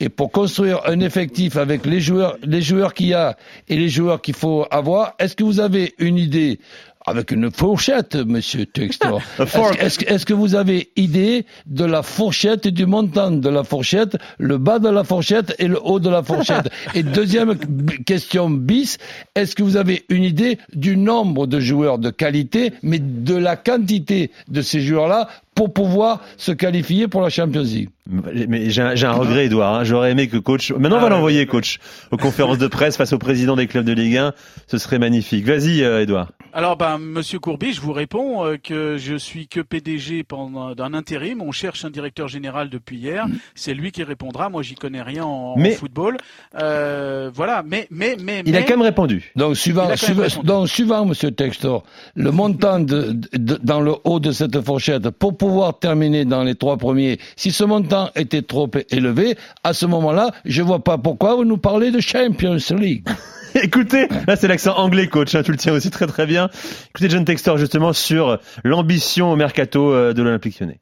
et 0.00 0.08
pour 0.08 0.32
construire 0.32 0.80
un 0.86 0.98
effectif 1.00 1.56
avec 1.56 1.86
les 1.86 2.00
joueurs, 2.00 2.36
les 2.42 2.60
joueurs 2.62 2.92
qu'il 2.94 3.08
y 3.08 3.14
a 3.14 3.36
et 3.68 3.76
les 3.76 3.88
joueurs 3.88 4.20
qu'il 4.20 4.34
faut 4.34 4.66
avoir. 4.70 5.14
Est-ce 5.20 5.36
que 5.36 5.44
vous 5.44 5.60
avez 5.60 5.94
une 5.98 6.18
idée 6.18 6.58
avec 7.06 7.30
une 7.30 7.50
fourchette, 7.52 8.16
Monsieur 8.16 8.66
Textor. 8.66 9.22
Est-ce 9.38 10.26
que- 10.26 10.34
vous 10.34 10.54
avez 10.56 10.90
idée 10.96 11.46
de 11.66 11.84
la 11.84 12.02
fourchette 12.02 12.66
et 12.66 12.72
du 12.72 12.84
montant 12.84 13.30
de 13.30 13.48
la 13.48 13.62
fourchette, 13.64 14.16
le 14.38 14.58
bas 14.58 14.80
de 14.80 14.88
la 14.88 15.04
fourchette 15.04 15.54
et 15.58 15.68
le 15.68 15.78
haut 15.82 16.00
de 16.00 16.10
la 16.10 16.22
fourchette? 16.22 16.68
Et 16.94 17.02
deuxième 17.02 17.56
question 18.04 18.50
bis, 18.50 18.98
est-ce 19.34 19.54
que 19.54 19.62
vous 19.62 19.76
avez 19.76 20.04
une 20.08 20.24
idée 20.24 20.58
du 20.74 20.96
nombre 20.96 21.25
de 21.34 21.60
joueurs 21.60 21.98
de 21.98 22.10
qualité, 22.10 22.72
mais 22.82 22.98
de 22.98 23.34
la 23.34 23.56
quantité 23.56 24.30
de 24.48 24.62
ces 24.62 24.80
joueurs-là 24.80 25.28
pour 25.56 25.72
pouvoir 25.72 26.20
se 26.36 26.52
qualifier 26.52 27.08
pour 27.08 27.22
la 27.22 27.30
Champions 27.30 27.62
League 27.62 27.88
Mais 28.06 28.70
j'ai 28.70 28.82
un, 28.82 29.12
regret, 29.12 29.46
Edouard. 29.46 29.74
hein. 29.74 29.84
J'aurais 29.84 30.12
aimé 30.12 30.28
que 30.28 30.36
coach. 30.36 30.70
Maintenant, 30.70 30.98
on 30.98 31.00
va 31.00 31.06
Ah, 31.06 31.10
l'envoyer, 31.10 31.46
coach, 31.46 31.80
aux 32.12 32.16
conférences 32.16 32.58
de 32.58 32.66
presse 32.68 32.96
face 32.96 33.12
au 33.12 33.18
président 33.18 33.56
des 33.56 33.66
clubs 33.66 33.84
de 33.84 33.92
Ligue 33.92 34.18
1. 34.18 34.32
Ce 34.68 34.78
serait 34.78 34.98
magnifique. 35.00 35.44
Vas-y, 35.46 35.82
euh, 35.82 36.02
Edouard. 36.02 36.30
Alors, 36.52 36.76
ben, 36.76 36.98
Monsieur 36.98 37.38
Courby, 37.38 37.72
je 37.72 37.80
vous 37.80 37.92
réponds 37.92 38.44
euh, 38.44 38.56
que 38.62 38.96
je 38.98 39.16
suis 39.16 39.48
que 39.48 39.60
PDG 39.60 40.22
pendant 40.24 40.74
d'un 40.74 40.94
intérim. 40.94 41.42
On 41.42 41.52
cherche 41.52 41.84
un 41.84 41.90
directeur 41.90 42.28
général 42.28 42.70
depuis 42.70 42.98
hier. 42.98 43.26
C'est 43.54 43.74
lui 43.74 43.90
qui 43.92 44.02
répondra. 44.04 44.48
Moi, 44.50 44.62
j'y 44.62 44.74
connais 44.74 45.02
rien 45.02 45.24
en, 45.24 45.56
football. 45.78 46.16
Euh, 46.60 47.30
voilà. 47.34 47.62
Mais, 47.66 47.88
mais, 47.90 48.16
mais, 48.22 48.42
Il 48.46 48.54
a 48.56 48.62
quand 48.62 48.74
même 48.76 48.82
répondu. 48.82 49.32
Donc, 49.36 49.56
suivant, 49.56 49.94
suivant, 49.96 50.22
répondu. 50.22 50.46
donc, 50.46 50.68
suivant, 50.68 51.04
Monsieur 51.06 51.30
Textor, 51.30 51.82
le 52.14 52.30
montant 52.30 52.78
de, 52.80 53.12
de- 53.32 53.58
dans 53.62 53.80
le 53.80 53.94
haut 54.04 54.20
de 54.20 54.32
cette 54.32 54.60
fourchette 54.64 55.10
pour 55.10 55.36
pouvoir 55.46 55.78
terminer 55.78 56.24
dans 56.24 56.42
les 56.42 56.56
trois 56.56 56.76
premiers, 56.76 57.18
si 57.36 57.52
ce 57.52 57.62
montant 57.62 58.10
était 58.16 58.42
trop 58.42 58.68
élevé, 58.90 59.36
à 59.62 59.72
ce 59.74 59.86
moment-là, 59.86 60.32
je 60.44 60.60
vois 60.60 60.82
pas 60.82 60.98
pourquoi 60.98 61.36
vous 61.36 61.44
nous 61.44 61.56
parlez 61.56 61.92
de 61.92 62.00
Champions 62.00 62.56
League. 62.70 63.06
Écoutez, 63.54 64.08
là 64.26 64.34
c'est 64.34 64.48
l'accent 64.48 64.76
anglais, 64.76 65.06
coach. 65.06 65.36
hein, 65.36 65.44
tu 65.44 65.52
le 65.52 65.56
tiens 65.56 65.72
aussi 65.72 65.90
très 65.90 66.08
très 66.08 66.26
bien. 66.26 66.50
Écoutez 66.90 67.08
John 67.08 67.24
Textor 67.24 67.58
justement 67.58 67.92
sur 67.92 68.38
l'ambition 68.64 69.30
au 69.30 69.36
mercato 69.36 69.92
euh, 69.92 70.12
de 70.12 70.22
l'Olympique 70.22 70.58
Lyonnais. 70.58 70.80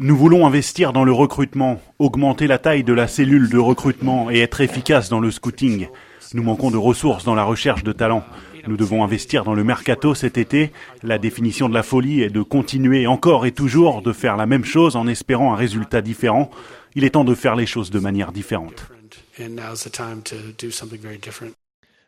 Nous 0.00 0.16
voulons 0.16 0.44
investir 0.44 0.92
dans 0.92 1.04
le 1.04 1.12
recrutement, 1.12 1.80
augmenter 2.00 2.48
la 2.48 2.58
taille 2.58 2.82
de 2.82 2.92
la 2.92 3.06
cellule 3.06 3.50
de 3.50 3.58
recrutement 3.58 4.32
et 4.32 4.40
être 4.40 4.60
efficace 4.60 5.08
dans 5.08 5.20
le 5.20 5.30
scouting. 5.30 5.86
Nous 6.34 6.42
manquons 6.42 6.72
de 6.72 6.76
ressources 6.76 7.24
dans 7.24 7.36
la 7.36 7.44
recherche 7.44 7.84
de 7.84 7.92
talents. 7.92 8.24
Nous 8.66 8.76
devons 8.76 9.02
investir 9.04 9.44
dans 9.44 9.54
le 9.54 9.64
mercato 9.64 10.14
cet 10.14 10.38
été. 10.38 10.72
La 11.02 11.18
définition 11.18 11.68
de 11.68 11.74
la 11.74 11.82
folie 11.82 12.22
est 12.22 12.30
de 12.30 12.42
continuer 12.42 13.06
encore 13.06 13.46
et 13.46 13.52
toujours 13.52 14.02
de 14.02 14.12
faire 14.12 14.36
la 14.36 14.46
même 14.46 14.64
chose 14.64 14.96
en 14.96 15.06
espérant 15.06 15.52
un 15.52 15.56
résultat 15.56 16.00
différent. 16.02 16.50
Il 16.94 17.04
est 17.04 17.10
temps 17.10 17.24
de 17.24 17.34
faire 17.34 17.56
les 17.56 17.66
choses 17.66 17.90
de 17.90 17.98
manière 17.98 18.32
différente. 18.32 18.88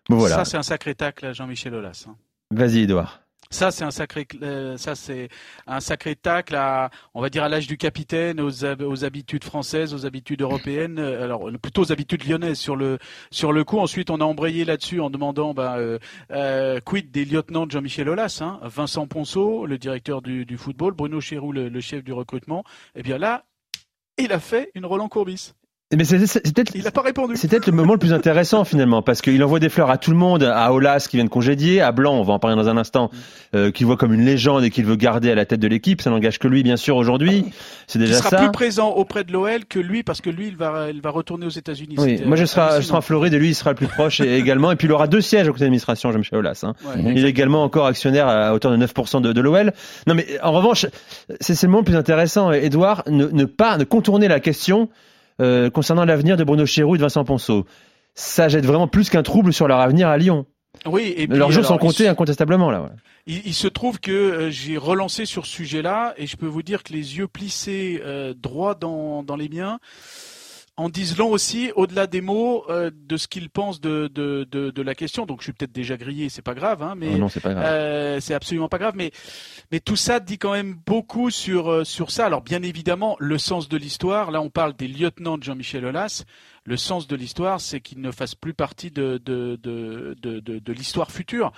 Bon 0.09 0.17
voilà. 0.17 0.37
ça, 0.37 0.45
c'est 0.45 0.57
un 0.57 0.63
sacré 0.63 0.95
tacle, 0.95 1.35
Jean-Michel 1.35 1.75
Aulas. 1.75 2.05
hein. 2.09 2.15
Vas-y, 2.51 2.81
Edouard. 2.83 3.24
Ça, 3.55 3.71
c'est 3.71 3.85
un 3.85 3.93
sacré, 3.93 4.27
euh, 4.43 4.77
ça, 4.77 4.97
c'est 4.97 5.29
un 5.69 5.79
sacré 5.79 6.17
tacle 6.17 6.57
à, 6.57 6.91
on 7.15 7.23
va 7.23 7.31
dire, 7.31 7.45
à 7.45 7.49
l'âge 7.49 7.69
du 7.69 7.77
capitaine, 7.77 8.41
aux, 8.41 8.65
aux 8.65 9.05
habitudes 9.05 9.45
françaises, 9.45 9.95
aux 9.95 10.07
habitudes 10.07 10.43
européennes, 10.43 10.99
euh, 10.99 11.23
alors 11.23 11.49
plutôt 11.63 11.83
aux 11.83 11.93
habitudes 11.93 12.27
lyonnaises 12.29 12.59
sur 12.59 12.75
le, 12.75 12.99
sur 13.31 13.53
le 13.53 13.63
coup. 13.63 13.79
Ensuite, 13.79 14.11
on 14.11 14.21
a 14.21 14.25
embrayé 14.25 14.65
là-dessus 14.65 15.01
en 15.01 15.09
demandant, 15.09 15.55
ben, 15.55 15.77
euh, 15.79 16.01
euh, 16.33 16.81
quid 16.81 17.13
des 17.13 17.25
lieutenants 17.25 17.65
de 17.65 17.71
Jean-Michel 17.71 18.09
Aulas, 18.09 18.41
hein, 18.41 18.59
Vincent 18.65 19.07
Ponceau, 19.07 19.67
le 19.67 19.79
directeur 19.79 20.21
du, 20.21 20.59
football, 20.59 20.93
Bruno 20.93 21.21
Chéroux, 21.21 21.53
le, 21.53 21.69
le 21.69 21.81
chef 21.81 22.03
du 22.03 22.13
recrutement. 22.13 22.65
Et 22.97 23.05
bien 23.05 23.19
là, 23.19 23.45
il 24.19 24.33
a 24.33 24.41
fait 24.41 24.73
une 24.75 24.85
Roland 24.85 25.09
Courbis. 25.09 25.53
Mais 25.97 26.05
c'est 26.05 26.19
c'est- 26.27 26.41
c'est 26.45 26.55
peut-être 26.55 26.73
Il 26.75 26.83
n'a 26.85 26.91
pas 26.91 27.03
répondu. 27.03 27.35
c'est 27.37 27.49
peut-être 27.49 27.67
le 27.67 27.73
moment 27.73 27.93
le 27.93 27.99
plus 27.99 28.13
intéressant 28.13 28.65
finalement 28.65 29.03
parce 29.03 29.21
qu'il 29.23 29.43
envoie 29.43 29.59
des 29.61 29.69
fleurs 29.69 29.91
à 29.91 29.99
tout 29.99 30.11
le 30.11 30.17
monde, 30.17 30.43
à 30.43 30.73
Olas 30.73 31.07
qui 31.09 31.17
vient 31.17 31.25
de 31.25 31.31
congédier, 31.31 31.81
à 31.81 31.93
Blanc, 31.93 32.15
on 32.15 32.23
va 32.23 32.33
en 32.35 32.39
parler 32.39 32.57
dans 32.57 32.69
un 32.69 32.77
instant, 32.77 33.11
euh, 33.55 33.71
qu'il 33.71 33.87
voit 33.87 33.97
comme 33.97 34.13
une 34.13 34.25
légende 34.25 34.65
et 34.65 34.71
qu'il 34.71 34.85
veut 34.85 34.97
garder 34.97 35.31
à 35.31 35.35
la 35.35 35.45
tête 35.47 35.61
de 35.61 35.69
l'équipe. 35.69 36.01
Ça 36.03 36.11
n'engage 36.11 36.39
que 36.39 36.49
lui 36.49 36.63
bien 36.63 36.77
sûr 36.77 36.97
aujourd'hui. 36.97 37.45
C'est 37.87 37.99
Il 37.99 38.03
déjà 38.07 38.19
sera 38.19 38.31
ça. 38.31 38.37
plus 38.39 38.51
présent 38.51 38.91
auprès 38.91 39.25
de 39.25 39.33
l'OL 39.33 39.65
que 39.69 39.79
lui 39.79 40.03
parce 40.03 40.21
que 40.21 40.31
lui 40.31 40.49
il 40.49 40.57
va 40.57 40.89
il 40.91 41.01
va 41.01 41.11
retourner 41.11 41.47
aux 41.47 41.51
États-Unis. 41.51 41.97
Oui, 41.99 42.21
moi 42.27 42.37
je 42.37 42.45
serai, 42.45 42.81
je 42.81 42.87
serai 42.87 42.99
en 42.99 43.01
Floride 43.03 43.35
et 43.35 43.39
lui 43.39 43.49
il 43.51 43.55
sera 43.55 43.71
le 43.71 43.77
plus 43.77 43.87
proche 43.89 44.21
et- 44.21 44.37
également. 44.39 44.73
Et 44.73 44.77
puis 44.77 44.87
il 44.89 44.93
aura 44.93 45.07
deux 45.07 45.21
sièges 45.21 45.49
au 45.49 45.53
conseil 45.53 45.67
d'administration, 45.67 46.11
Jean-Michel 46.13 46.39
Aulas. 46.39 46.61
Hein. 46.65 46.75
Ouais, 46.85 47.13
Il 47.15 47.25
est 47.25 47.29
également 47.29 47.63
encore 47.63 47.87
actionnaire 47.87 48.29
à 48.29 48.53
hauteur 48.55 48.73
de 48.73 48.77
9% 48.85 49.21
de, 49.23 49.33
de 49.33 49.41
l'OL. 49.41 49.73
Non 50.07 50.15
mais 50.15 50.27
en 50.43 50.53
revanche, 50.53 50.87
c'est 51.41 51.55
c'est 51.55 51.67
le 51.67 51.71
moment 51.71 51.81
le 51.81 51.85
plus 51.85 51.97
intéressant. 51.97 52.51
Edouard, 52.53 53.03
ne, 53.09 53.27
ne 53.27 53.45
pas 53.45 53.79
ne 53.79 53.85
contourner 53.85 54.29
la 54.29 54.41
question 54.41 54.89
euh, 55.41 55.71
concernant 55.71 56.05
l'avenir 56.05 56.37
de 56.37 56.45
Bruno 56.45 56.67
Chéroux 56.67 56.95
et 56.95 56.99
de 56.99 57.03
Vincent 57.03 57.25
Ponceau. 57.25 57.67
Ça 58.15 58.49
jette 58.49 58.65
vraiment 58.67 58.87
plus 58.89 59.11
qu'un 59.11 59.23
trouble 59.23 59.53
sur 59.53 59.67
leur 59.69 59.81
avenir 59.81 60.09
à 60.09 60.17
Lyon. 60.17 60.47
Oui, 60.87 61.15
et 61.17 61.27
puis, 61.29 61.39
Leurs 61.39 61.53
jours 61.53 61.65
sont 61.65 61.79
comptés 61.79 62.05
se- 62.05 62.09
incontestablement 62.09 62.71
là. 62.71 62.83
ouais. 62.83 62.89
Il, 63.27 63.43
il 63.47 63.55
se 63.55 63.69
trouve 63.69 64.01
que 64.01 64.11
euh, 64.13 64.51
j'ai 64.51 64.77
relancé 64.77 65.25
sur 65.25 65.47
ce 65.47 65.53
sujet-là 65.53 66.15
et 66.17 66.27
je 66.27 66.37
peux 66.37 66.47
vous 66.47 66.63
dire 66.63 66.83
que 66.83 66.93
les 66.93 67.17
yeux 67.17 67.29
plissés 67.29 68.03
euh, 68.05 68.35
droit 68.37 68.75
dans, 68.75 69.23
dans 69.23 69.37
les 69.37 69.49
miens 69.49 69.79
en 70.77 70.89
disent 70.89 71.17
long 71.19 71.31
aussi, 71.31 71.71
au-delà 71.77 72.09
des 72.09 72.21
mots, 72.21 72.65
euh, 72.69 72.91
de 72.93 73.17
ce 73.17 73.29
qu'ils 73.29 73.49
pensent 73.49 73.81
de, 73.81 74.09
de, 74.13 74.47
de, 74.51 74.71
de 74.71 74.83
la 74.83 74.95
question. 74.97 75.25
Donc 75.25 75.41
je 75.41 75.45
suis 75.45 75.53
peut-être 75.53 75.73
déjà 75.73 75.97
grillé, 75.97 76.29
c'est 76.29 76.43
pas 76.43 76.55
grave, 76.55 76.83
hein, 76.83 76.95
mais 76.97 77.11
Oh 77.15 77.19
non, 77.19 77.29
c'est 77.29 77.41
pas 77.41 77.53
grave. 77.55 77.65
euh, 77.65 78.19
c'est 78.21 78.35
absolument 78.35 78.69
pas 78.69 78.79
grave. 78.79 78.95
Mais, 78.97 79.13
mais 79.71 79.79
tout 79.79 79.95
ça 79.95 80.19
dit 80.19 80.37
quand 80.37 80.53
même 80.53 80.75
beaucoup 80.85 81.31
sur, 81.31 81.71
euh, 81.71 81.85
sur 81.85 82.11
ça. 82.11 82.27
Alors 82.27 82.43
bien 82.43 82.63
évidemment, 82.63 83.17
le 83.21 83.39
sens 83.39 83.69
de 83.69 83.77
l'histoire, 83.77 84.33
là 84.33 84.41
on 84.41 84.51
parle 84.51 84.75
des 84.75 84.89
lieutenants 84.89 85.39
de 85.39 85.45
Jean-Michel 85.45 85.85
Aulas. 85.87 86.25
Le 86.67 86.77
sens 86.79 87.07
de 87.07 87.15
l'histoire, 87.15 87.61
c'est 87.61 87.81
qu'ils 87.81 88.01
ne 88.01 88.11
fassent 88.11 88.35
plus 88.35 88.55
partie 88.55 88.91
de, 88.91 89.21
de, 89.23 89.59
de, 89.63 90.17
de, 90.23 90.41
de, 90.41 90.59
de 90.59 90.73
l'histoire 90.73 91.11
future. 91.11 91.53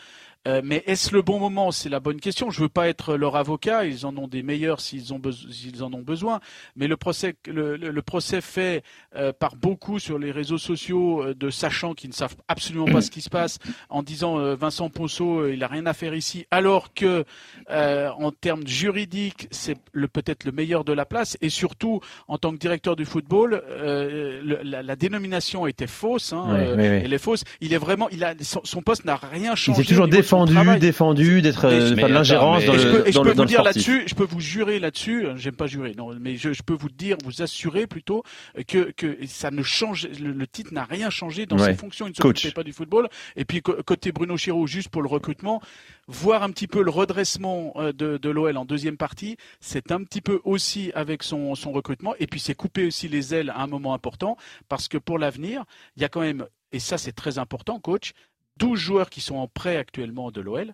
Euh, 0.46 0.60
mais 0.64 0.82
est-ce 0.86 1.12
le 1.14 1.22
bon 1.22 1.38
moment? 1.40 1.72
C'est 1.72 1.88
la 1.88 2.00
bonne 2.00 2.20
question. 2.20 2.50
Je 2.50 2.60
veux 2.60 2.68
pas 2.68 2.88
être 2.88 3.16
leur 3.16 3.34
avocat. 3.36 3.84
Ils 3.84 4.06
en 4.06 4.16
ont 4.16 4.28
des 4.28 4.42
meilleurs 4.42 4.80
s'ils 4.80 5.12
ont 5.12 5.18
beso- 5.18 5.50
s'ils 5.50 5.82
en 5.82 5.92
ont 5.92 6.02
besoin. 6.02 6.40
Mais 6.76 6.86
le 6.86 6.96
procès, 6.96 7.34
le, 7.46 7.76
le- 7.76 7.90
le 7.90 8.02
procès 8.02 8.40
fait 8.40 8.82
euh, 9.16 9.32
par 9.32 9.56
beaucoup 9.56 9.98
sur 9.98 10.18
les 10.18 10.30
réseaux 10.30 10.58
sociaux 10.58 11.22
euh, 11.22 11.34
de 11.34 11.50
sachants 11.50 11.94
qui 11.94 12.06
ne 12.08 12.12
savent 12.12 12.36
absolument 12.48 12.84
pas 12.86 13.00
ce 13.00 13.10
qui 13.10 13.20
se 13.20 13.30
passe, 13.30 13.58
en 13.88 14.02
disant 14.02 14.38
euh, 14.38 14.54
Vincent 14.54 14.88
Ponceau, 14.88 15.40
euh, 15.40 15.54
il 15.54 15.64
a 15.64 15.68
rien 15.68 15.86
à 15.86 15.92
faire 15.94 16.14
ici, 16.14 16.46
alors 16.50 16.94
que 16.94 17.24
euh, 17.70 18.08
en 18.18 18.30
termes 18.30 18.66
juridiques, 18.66 19.48
c'est 19.50 19.76
le 19.92 20.06
peut-être 20.08 20.44
le 20.44 20.52
meilleur 20.52 20.84
de 20.84 20.92
la 20.92 21.04
place. 21.06 21.36
Et 21.40 21.48
surtout, 21.50 22.00
en 22.28 22.38
tant 22.38 22.52
que 22.52 22.58
directeur 22.58 22.94
du 22.96 23.04
football, 23.04 23.62
euh, 23.68 24.40
le- 24.44 24.60
la, 24.62 24.82
la 24.82 24.96
dénomination 24.96 25.66
était 25.66 25.86
fausse. 25.86 26.32
Hein, 26.32 26.44
Oui, 26.50 26.60
oui, 26.60 26.74
oui. 26.76 27.00
Elle 27.04 27.12
est 27.12 27.18
fausse. 27.18 27.42
Il 27.60 27.72
est 27.72 27.78
vraiment, 27.78 28.08
il 28.10 28.22
a 28.24 28.34
son, 28.40 28.60
son 28.64 28.82
poste 28.82 29.04
n'a 29.04 29.16
rien 29.16 29.52
Il 29.52 29.56
changé. 29.56 29.84
toujours 29.84 30.08
défendu, 30.44 30.78
défendu, 30.78 31.42
d'être 31.42 31.64
euh, 31.64 31.88
je- 31.88 31.94
de 31.94 32.00
l'ingérence 32.06 32.60
mais- 32.60 32.66
dans 32.66 32.72
je 32.78 32.88
le 32.88 32.92
peux, 33.02 33.08
et 33.08 33.12
je 33.12 33.18
peux 33.18 33.24
le- 33.28 33.34
dans 33.34 33.36
vous 33.36 33.42
le 33.42 33.48
dire 33.48 33.62
là-dessus, 33.62 34.02
je 34.06 34.14
peux 34.14 34.24
vous 34.24 34.40
jurer 34.40 34.78
là-dessus, 34.78 35.26
euh, 35.26 35.36
j'aime 35.36 35.56
pas 35.56 35.66
jurer, 35.66 35.94
non, 35.96 36.10
mais 36.20 36.36
je, 36.36 36.52
je 36.52 36.62
peux 36.62 36.74
vous 36.74 36.88
dire, 36.90 37.16
vous 37.24 37.42
assurer 37.42 37.86
plutôt 37.86 38.22
que, 38.66 38.90
que 38.92 39.16
ça 39.26 39.50
ne 39.50 39.62
change, 39.62 40.08
le, 40.20 40.32
le 40.32 40.46
titre 40.46 40.74
n'a 40.74 40.84
rien 40.84 41.10
changé 41.10 41.46
dans 41.46 41.56
Ouais. 41.58 41.66
ses 41.66 41.74
fonctions, 41.74 42.06
il 42.06 42.10
ne 42.10 42.14
Coach. 42.16 42.42
s'occupait 42.42 42.54
pas 42.54 42.62
du 42.64 42.72
football. 42.72 43.08
Et 43.36 43.44
puis 43.44 43.62
côté 43.62 44.12
Bruno 44.12 44.36
Chiraud, 44.36 44.66
juste 44.66 44.88
pour 44.90 45.02
le 45.02 45.08
recrutement, 45.08 45.62
voir 46.08 46.42
un 46.42 46.50
petit 46.50 46.66
peu 46.66 46.82
le 46.82 46.90
redressement 46.90 47.72
euh, 47.76 47.92
de, 47.92 48.16
de 48.18 48.28
l'OL 48.30 48.56
en 48.56 48.64
deuxième 48.64 48.96
partie, 48.96 49.36
c'est 49.60 49.90
un 49.92 50.02
petit 50.02 50.20
peu 50.20 50.40
aussi 50.44 50.92
avec 50.94 51.22
son, 51.22 51.54
son 51.54 51.72
recrutement, 51.72 52.14
et 52.20 52.26
puis 52.26 52.40
c'est 52.40 52.54
couper 52.54 52.86
aussi 52.86 53.08
les 53.08 53.34
ailes 53.34 53.50
à 53.50 53.62
un 53.62 53.66
moment 53.66 53.94
important, 53.94 54.36
parce 54.68 54.88
que 54.88 54.98
pour 54.98 55.18
l'avenir, 55.18 55.64
il 55.96 56.02
y 56.02 56.04
a 56.04 56.08
quand 56.08 56.20
même, 56.20 56.46
et 56.72 56.78
ça 56.78 56.98
c'est 56.98 57.12
très 57.12 57.38
important, 57.38 57.78
coach, 57.80 58.12
12 58.58 58.78
joueurs 58.78 59.10
qui 59.10 59.20
sont 59.20 59.36
en 59.36 59.48
prêt 59.48 59.76
actuellement 59.76 60.30
de 60.30 60.40
l'OL 60.40 60.72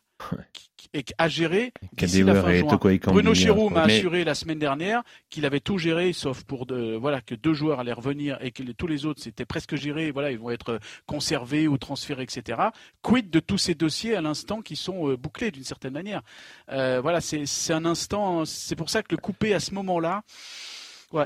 et 0.95 1.05
à 1.19 1.29
gérer 1.29 1.73
d'ici 1.93 2.23
la 2.23 2.41
fin 2.43 2.53
juin. 2.55 2.79
Bruno 3.07 3.31
hein, 3.31 3.35
Chirou 3.35 3.71
m'a 3.71 3.87
mais- 3.87 3.97
assuré 3.97 4.25
la 4.25 4.35
semaine 4.35 4.59
dernière 4.59 5.03
qu'il 5.31 5.47
avait 5.47 5.61
tout 5.61 5.79
géré, 5.79 6.13
sauf 6.13 6.45
pour 6.45 6.67
de, 6.67 6.97
voilà 6.97 7.21
que 7.21 7.35
deux 7.35 7.55
joueurs 7.55 7.81
allaient 7.81 7.93
revenir 7.93 8.39
et 8.41 8.51
que 8.51 8.63
tous 8.73 8.87
les 8.87 9.07
autres 9.07 9.23
c'était 9.23 9.45
presque 9.45 9.77
géré. 9.77 10.11
Voilà, 10.11 10.31
ils 10.31 10.39
vont 10.39 10.51
être 10.51 10.79
conservés 11.07 11.69
ou 11.69 11.79
transférés, 11.79 12.23
etc. 12.25 12.61
Quid 13.03 13.31
de 13.31 13.41
tous 13.41 13.59
ces 13.59 13.75
dossiers 13.75 14.17
à 14.17 14.21
l'instant 14.21 14.63
qui 14.63 14.77
sont 14.77 15.09
euh, 15.09 15.17
bouclés 15.17 15.51
d'une 15.51 15.65
certaine 15.65 15.93
manière? 15.93 16.23
Euh, 16.71 17.01
voilà, 17.01 17.21
c'est 17.21 17.47
c'est 17.47 17.73
un 17.73 17.85
instant. 17.85 18.45
C'est 18.45 18.77
pour 18.77 18.91
ça 18.91 19.03
que 19.03 19.09
le 19.11 19.17
couper 19.17 19.55
à 19.55 19.61
ce 19.61 19.75
moment-là. 19.75 20.23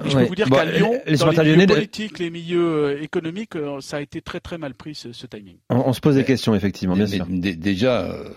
Et 0.04 0.10
je 0.10 0.16
Ouais. 0.16 0.22
peux 0.24 0.28
vous 0.28 0.34
dire 0.34 0.48
Bon, 0.48 0.56
qu'à 0.56 0.64
Lyon, 0.64 0.92
les- 1.06 1.12
les 1.12 1.16
dans 1.18 1.30
les 1.30 1.52
milieux 1.52 1.66
de- 1.66 1.74
politiques, 1.74 2.18
les 2.18 2.30
milieux 2.30 2.66
euh, 2.96 3.02
économiques, 3.02 3.56
euh, 3.56 3.80
ça 3.80 3.98
a 3.98 4.00
été 4.00 4.20
très 4.20 4.40
très 4.40 4.58
mal 4.58 4.74
pris 4.74 4.94
ce, 4.94 5.12
ce 5.12 5.26
timing. 5.26 5.56
On, 5.70 5.76
on 5.86 5.92
se 5.92 6.00
pose 6.00 6.16
des 6.16 6.24
questions 6.24 6.54
effectivement, 6.54 6.94
bien 6.96 7.06
Mais- 7.06 7.16
sûr. 7.16 7.26
déjà, 7.28 8.02
euh, 8.02 8.28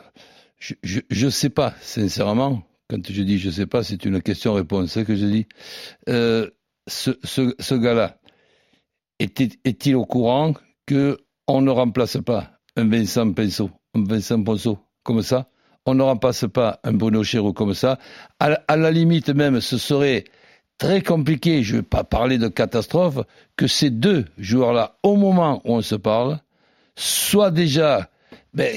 je, 0.60 0.75
je 1.10 1.29
sais 1.29 1.50
pas, 1.50 1.74
sincèrement. 1.82 2.63
Quand 2.89 3.00
je 3.10 3.22
dis 3.24 3.38
je 3.39 3.50
sais 3.50 3.65
pas, 3.68 3.84
c'est 3.84 4.03
une 4.06 4.22
question-réponse 4.22 4.98
hein, 4.98 5.03
que 5.06 5.15
je 5.15 5.25
dis. 5.25 5.48
Euh, 6.10 6.50
ce 6.88 7.12
ce, 7.24 7.53
ce 7.60 7.75
gars-là, 7.75 8.18
est-il 9.20 9.96
au 9.96 10.06
courant 10.06 10.53
que 10.86 11.18
on 11.48 11.62
ne 11.62 11.72
remplace 11.72 12.18
pas 12.25 12.60
un 12.75 12.88
Vincent 12.88 13.32
Ponceau, 13.34 13.70
un 13.96 14.03
Vincent 14.03 14.41
Ponceau 14.44 14.79
comme 15.03 15.22
ça? 15.22 15.50
On 15.86 15.96
ne 15.96 16.03
remplace 16.03 16.46
pas 16.53 16.79
un 16.84 16.94
Bruno 16.94 17.24
Chéreau 17.24 17.53
comme 17.53 17.74
ça? 17.74 17.98
À 18.39 18.75
la 18.77 18.91
limite 18.91 19.29
même, 19.29 19.60
ce 19.62 19.77
serait 19.77 20.25
très 20.79 21.01
compliqué, 21.03 21.62
je 21.62 21.75
ne 21.75 21.81
vais 21.81 21.83
pas 21.83 22.03
parler 22.03 22.39
de 22.39 22.48
catastrophe, 22.48 23.19
que 23.55 23.67
ces 23.67 23.91
deux 23.91 24.25
joueurs-là, 24.39 24.98
au 25.03 25.15
moment 25.15 25.62
où 25.65 25.75
on 25.75 25.81
se 25.81 25.95
parle, 25.95 26.39
soient 26.95 27.51
déjà 27.51 28.09
ben, 28.53 28.75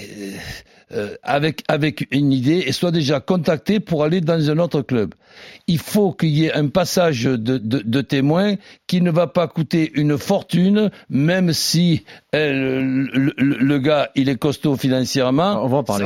euh, 0.95 1.15
avec, 1.23 1.63
avec 1.69 2.07
une 2.11 2.33
idée 2.33 2.65
et 2.67 2.73
soient 2.73 2.91
déjà 2.91 3.21
contactés 3.21 3.81
pour 3.81 4.05
aller 4.05 4.21
dans 4.21 4.51
un 4.51 4.59
autre 4.59 4.83
club. 4.83 5.15
Il 5.67 5.79
faut 5.79 6.13
qu'il 6.13 6.29
y 6.31 6.45
ait 6.47 6.53
un 6.53 6.69
passage 6.69 7.25
de, 7.25 7.37
de, 7.37 7.83
de 7.85 8.01
témoins 8.03 8.57
qui 8.87 9.01
ne 9.01 9.11
va 9.11 9.27
pas 9.27 9.47
coûter 9.49 9.91
une 9.95 10.19
fortune, 10.19 10.91
même 11.09 11.53
si 11.55 12.05
euh, 12.35 12.81
le, 12.83 13.33
le- 13.37 13.57
le 13.59 13.79
gars 13.79 14.11
il 14.15 14.29
est 14.29 14.37
costaud 14.37 14.77
financièrement. 14.77 15.63
On 15.65 15.69
va 15.69 15.79
en 15.79 15.85
parler. 15.85 16.05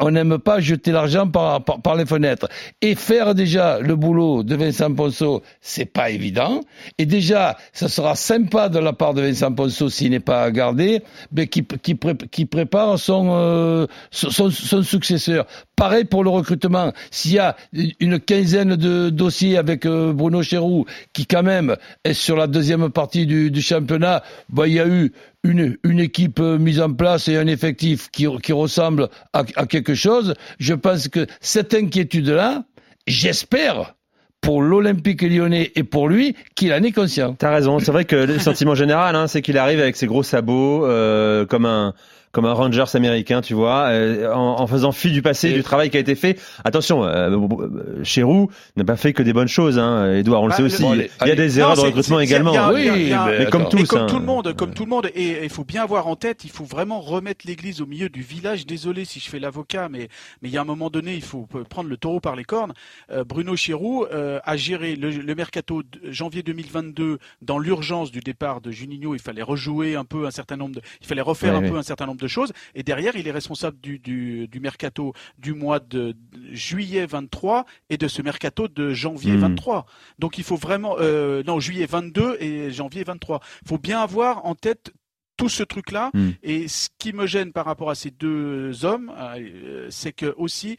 On- 0.00 0.10
n'aime 0.10 0.38
pas 0.38 0.60
jeter 0.60 0.92
l'argent 0.92 1.26
par, 1.26 1.64
par, 1.64 1.80
par 1.82 1.96
les 1.96 2.06
fenêtres. 2.06 2.48
Et 2.82 2.94
faire 2.94 3.34
déjà 3.34 3.80
le 3.80 3.96
boulot 3.96 4.42
de 4.44 4.54
Vincent 4.54 4.92
Ponceau, 4.94 5.42
c'est 5.60 5.86
pas 5.86 6.10
évident. 6.10 6.60
Et 6.98 7.06
déjà, 7.06 7.56
ça 7.72 7.88
sera 7.88 8.14
sympa 8.14 8.68
de 8.68 8.78
la 8.78 8.92
part 8.92 9.14
de 9.14 9.22
Vincent 9.22 9.52
Ponceau 9.52 9.88
s'il 9.88 10.10
n'est 10.12 10.20
pas 10.20 10.48
gardé, 10.52 11.02
mais 11.32 11.48
qui, 11.48 11.64
qui, 11.82 11.96
pré- 11.96 12.16
qui 12.30 12.44
prépare 12.46 12.98
son, 12.98 13.30
euh, 13.32 13.63
son, 14.10 14.50
son- 14.50 14.82
successeur. 14.82 15.46
Pareil 15.76 16.04
pour 16.04 16.24
le 16.24 16.30
recrutement. 16.30 16.92
S'il 17.10 17.32
y 17.32 17.38
a 17.38 17.56
une 18.00 18.20
quinzaine 18.20 18.76
de 18.76 19.10
dossiers 19.10 19.56
avec 19.56 19.86
euh, 19.86 20.12
Bruno 20.12 20.42
Chéroux, 20.42 20.86
qui 21.12 21.26
quand 21.26 21.42
même 21.42 21.76
est 22.04 22.14
sur 22.14 22.36
la 22.36 22.46
deuxième 22.46 22.90
partie 22.90 23.26
du, 23.26 23.62
championnat, 23.62 24.22
bah, 24.48 24.68
il 24.68 24.74
y 24.74 24.80
a 24.80 24.86
eu 24.86 25.12
une, 25.42 26.00
équipe 26.00 26.40
euh, 26.40 26.58
mise 26.58 26.80
en 26.80 26.92
place 26.92 27.28
et 27.28 27.36
un 27.36 27.46
effectif 27.46 28.10
qui, 28.10 28.26
ressemble 28.26 29.08
à, 29.32 29.44
quelque 29.66 29.94
chose. 29.94 30.34
Je 30.58 30.74
pense 30.74 31.08
que 31.08 31.26
cette 31.40 31.74
inquiétude-là, 31.74 32.64
j'espère 33.06 33.94
pour 34.40 34.60
l'Olympique 34.62 35.22
lyonnais 35.22 35.72
et 35.74 35.84
pour 35.84 36.08
lui 36.08 36.36
qu'il 36.54 36.72
en 36.72 36.82
est 36.82 36.92
conscient. 36.92 37.34
T'as 37.34 37.50
raison. 37.50 37.78
C'est 37.78 37.92
vrai 37.92 38.04
que 38.04 38.16
le 38.16 38.38
sentiment 38.38 38.74
général, 38.74 39.16
hein, 39.16 39.26
c'est 39.26 39.40
qu'il 39.40 39.56
arrive 39.56 39.80
avec 39.80 39.96
ses 39.96 40.06
gros 40.06 40.22
sabots, 40.22 40.84
euh, 40.84 41.46
comme 41.46 41.64
un 41.64 41.94
comme 42.34 42.44
un 42.44 42.52
Rangers 42.52 42.84
américain, 42.94 43.40
tu 43.40 43.54
vois, 43.54 43.84
euh, 43.86 44.30
en, 44.34 44.60
en 44.60 44.66
faisant 44.66 44.92
fi 44.92 45.10
du 45.10 45.22
passé, 45.22 45.48
Et- 45.50 45.54
du 45.54 45.62
travail 45.62 45.88
qui 45.88 45.96
a 45.96 46.00
été 46.00 46.14
fait. 46.16 46.38
Attention, 46.64 47.04
euh, 47.04 47.30
euh, 47.30 48.04
Chéroux 48.04 48.50
n'a 48.76 48.84
pas 48.84 48.96
fait 48.96 49.12
que 49.14 49.22
des 49.22 49.32
bonnes 49.32 49.48
choses, 49.48 49.78
hein, 49.78 50.12
Edouard, 50.14 50.42
on 50.42 50.46
le 50.48 50.50
le- 50.50 50.56
sait 50.56 50.62
aussi. 50.64 50.82
bon, 50.82 50.94
il 50.94 51.08
allez, 51.20 51.30
y 51.30 51.32
a 51.32 51.34
des 51.36 51.48
Non, 51.48 51.58
erreurs 51.60 51.76
de 51.76 51.80
recrutement 51.80 52.20
également. 52.20 52.54
hein. 52.54 52.74
a- 52.74 53.28
mais 53.38 53.46
comme 53.50 53.68
tous. 53.68 53.86
comme 53.86 54.02
hein. 54.02 54.06
tout 54.06 54.18
le 54.18 54.24
monde, 54.26 54.52
comme 54.54 54.74
tout 54.74 54.84
le 54.84 54.90
monde, 54.90 55.08
et 55.14 55.44
il 55.44 55.48
faut 55.50 55.64
bien 55.64 55.82
avoir 55.84 56.06
en 56.08 56.16
tête, 56.16 56.44
il 56.44 56.50
faut 56.50 56.64
vraiment 56.64 57.00
remettre 57.00 57.46
l'église 57.46 57.80
au 57.80 57.86
milieu 57.86 58.08
du 58.08 58.20
village. 58.22 58.66
Désolé 58.66 59.04
si 59.04 59.20
je 59.20 59.30
fais 59.30 59.38
l'avocat, 59.38 59.88
mais 59.88 60.08
mais 60.42 60.48
il 60.48 60.52
y 60.52 60.58
a 60.58 60.60
un 60.60 60.64
moment 60.64 60.90
donné, 60.90 61.14
il 61.14 61.22
faut 61.22 61.46
prendre 61.70 61.88
le 61.88 61.96
taureau 61.96 62.20
par 62.20 62.34
les 62.36 62.44
cornes. 62.44 62.72
Euh, 63.12 63.22
Bruno 63.24 63.54
Chéroux 63.56 64.04
euh, 64.12 64.40
a 64.44 64.56
géré 64.56 64.96
le, 64.96 65.10
le 65.10 65.34
mercato 65.34 65.82
de 65.82 66.10
janvier 66.10 66.42
2022 66.42 67.18
dans 67.42 67.58
l'urgence 67.58 68.10
du 68.10 68.20
départ 68.20 68.60
de 68.60 68.70
Juninho. 68.70 69.14
Il 69.14 69.20
fallait 69.20 69.42
rejouer 69.42 69.94
un 69.94 70.04
peu 70.04 70.26
un 70.26 70.30
certain 70.30 70.56
nombre 70.56 70.74
de, 70.76 70.80
il 71.00 71.06
fallait 71.06 71.20
refaire 71.20 71.52
Ouais, 71.52 71.58
un 71.58 71.62
ouais. 71.62 71.70
peu 71.70 71.76
un 71.78 71.82
certain 71.82 72.06
nombre 72.06 72.20
de 72.20 72.23
choses. 72.28 72.52
Et 72.74 72.82
derrière, 72.82 73.16
il 73.16 73.26
est 73.28 73.32
responsable 73.32 73.78
du, 73.80 73.98
du, 73.98 74.48
du 74.48 74.60
mercato 74.60 75.12
du 75.38 75.52
mois 75.54 75.80
de 75.80 76.14
juillet 76.52 77.06
23 77.06 77.64
et 77.90 77.96
de 77.98 78.08
ce 78.08 78.22
mercato 78.22 78.68
de 78.68 78.92
janvier 78.92 79.32
Mhm. 79.32 79.40
23. 79.40 79.86
Donc 80.18 80.38
il 80.38 80.44
faut 80.44 80.56
vraiment, 80.56 80.96
euh, 80.98 81.42
non, 81.46 81.60
juillet 81.60 81.86
22 81.86 82.36
et 82.40 82.70
janvier 82.70 83.04
23. 83.04 83.40
Il 83.62 83.68
faut 83.68 83.78
bien 83.78 84.00
avoir 84.00 84.44
en 84.46 84.54
tête 84.54 84.92
tout 85.36 85.48
ce 85.48 85.62
truc-là. 85.62 86.10
Mm. 86.14 86.30
Et 86.42 86.68
ce 86.68 86.88
qui 86.98 87.12
me 87.12 87.26
gêne 87.26 87.52
par 87.52 87.64
rapport 87.64 87.90
à 87.90 87.94
ces 87.94 88.10
deux 88.10 88.84
hommes, 88.84 89.12
euh, 89.18 89.88
c'est 89.90 90.12
que 90.12 90.32
aussi, 90.36 90.76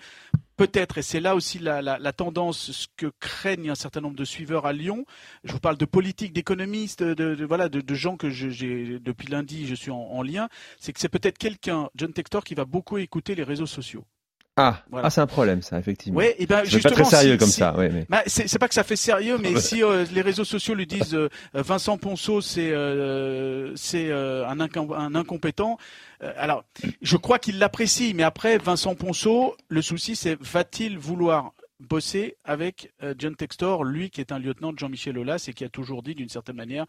peut-être, 0.56 0.98
et 0.98 1.02
c'est 1.02 1.20
là 1.20 1.36
aussi 1.36 1.60
la, 1.60 1.82
la, 1.82 2.14
tendance, 2.14 2.72
ce 2.72 2.88
que 2.98 3.08
craignent 3.20 3.70
un 3.70 3.76
certain 3.76 4.02
nombre 4.02 4.16
de 4.16 4.26
suiveurs 4.26 4.66
à 4.66 4.74
Lyon. 4.74 5.06
Je 5.44 5.52
vous 5.52 5.60
parle 5.60 5.78
de 5.78 5.86
politique, 5.86 6.34
d'économistes, 6.34 7.04
de, 7.04 7.46
voilà, 7.46 7.70
de, 7.70 7.96
gens 7.96 8.18
que 8.18 8.30
j'ai 8.30 9.00
depuis 9.00 9.28
lundi, 9.28 9.68
je 9.68 9.76
suis 9.76 9.92
en, 9.92 9.98
en 9.98 10.22
lien. 10.22 10.50
C'est 10.80 10.94
que 10.94 11.00
c'est 11.00 11.10
peut-être 11.10 11.38
quelqu'un, 11.38 11.90
John 11.96 12.14
Textor, 12.14 12.44
qui 12.44 12.56
va 12.56 12.66
beaucoup 12.66 12.98
écouter 12.98 13.36
les 13.36 13.44
réseaux 13.44 13.66
sociaux. 13.66 14.06
Ah, 14.58 14.82
voilà. 14.90 15.08
ah 15.08 15.10
c'est 15.10 15.20
un 15.20 15.28
problème 15.28 15.62
ça, 15.62 15.78
effectivement. 15.78 16.18
Ouais, 16.18 16.34
et 16.40 16.46
ben 16.46 16.64
c'est 16.66 16.82
pas 16.82 16.90
très 16.92 17.04
sérieux 17.04 17.34
si, 17.34 17.38
comme 17.38 17.50
si, 17.50 17.60
ça. 17.60 17.76
Ouais, 17.76 17.90
mais... 17.90 18.06
bah, 18.08 18.24
c'est 18.26 18.58
pas 18.58 18.70
que 18.70 18.74
ça 18.74 18.86
fait 18.86 18.96
sérieux, 18.96 19.38
mais 19.38 19.60
si 19.60 19.84
euh, 19.84 20.06
les 20.14 20.22
réseaux 20.22 20.46
sociaux 20.46 20.76
lui 20.76 20.88
disent 20.88 21.14
euh, 21.14 21.30
Vincent 21.54 21.98
Ponceau 21.98 22.40
c'est 22.40 22.72
euh, 22.72 23.76
c'est 23.76 24.10
euh, 24.10 24.48
un, 24.48 24.62
un, 24.62 25.16
incompétent, 25.16 25.78
euh, 26.24 26.32
alors 26.38 26.64
je 27.02 27.18
crois 27.18 27.38
qu'il 27.38 27.60
l'apprécie, 27.60 28.14
mais 28.16 28.24
après 28.24 28.58
Vincent 28.58 28.96
Ponceau, 28.96 29.58
le 29.68 29.82
souci 29.82 30.16
c'est 30.16 30.38
va-t-il 30.42 30.98
vouloir 30.98 31.52
bosser 31.80 32.38
avec 32.44 32.94
John 33.18 33.36
Textor, 33.36 33.84
lui 33.84 34.10
qui 34.10 34.22
est 34.22 34.32
un 34.32 34.40
lieutenant 34.40 34.72
de 34.72 34.80
Jean-Michel 34.80 35.18
Aulas 35.18 35.46
et 35.48 35.54
qui 35.54 35.64
a 35.64 35.70
toujours 35.70 36.04
dit 36.04 36.16
d'une 36.16 36.30
certaine 36.30 36.56
manière, 36.56 36.86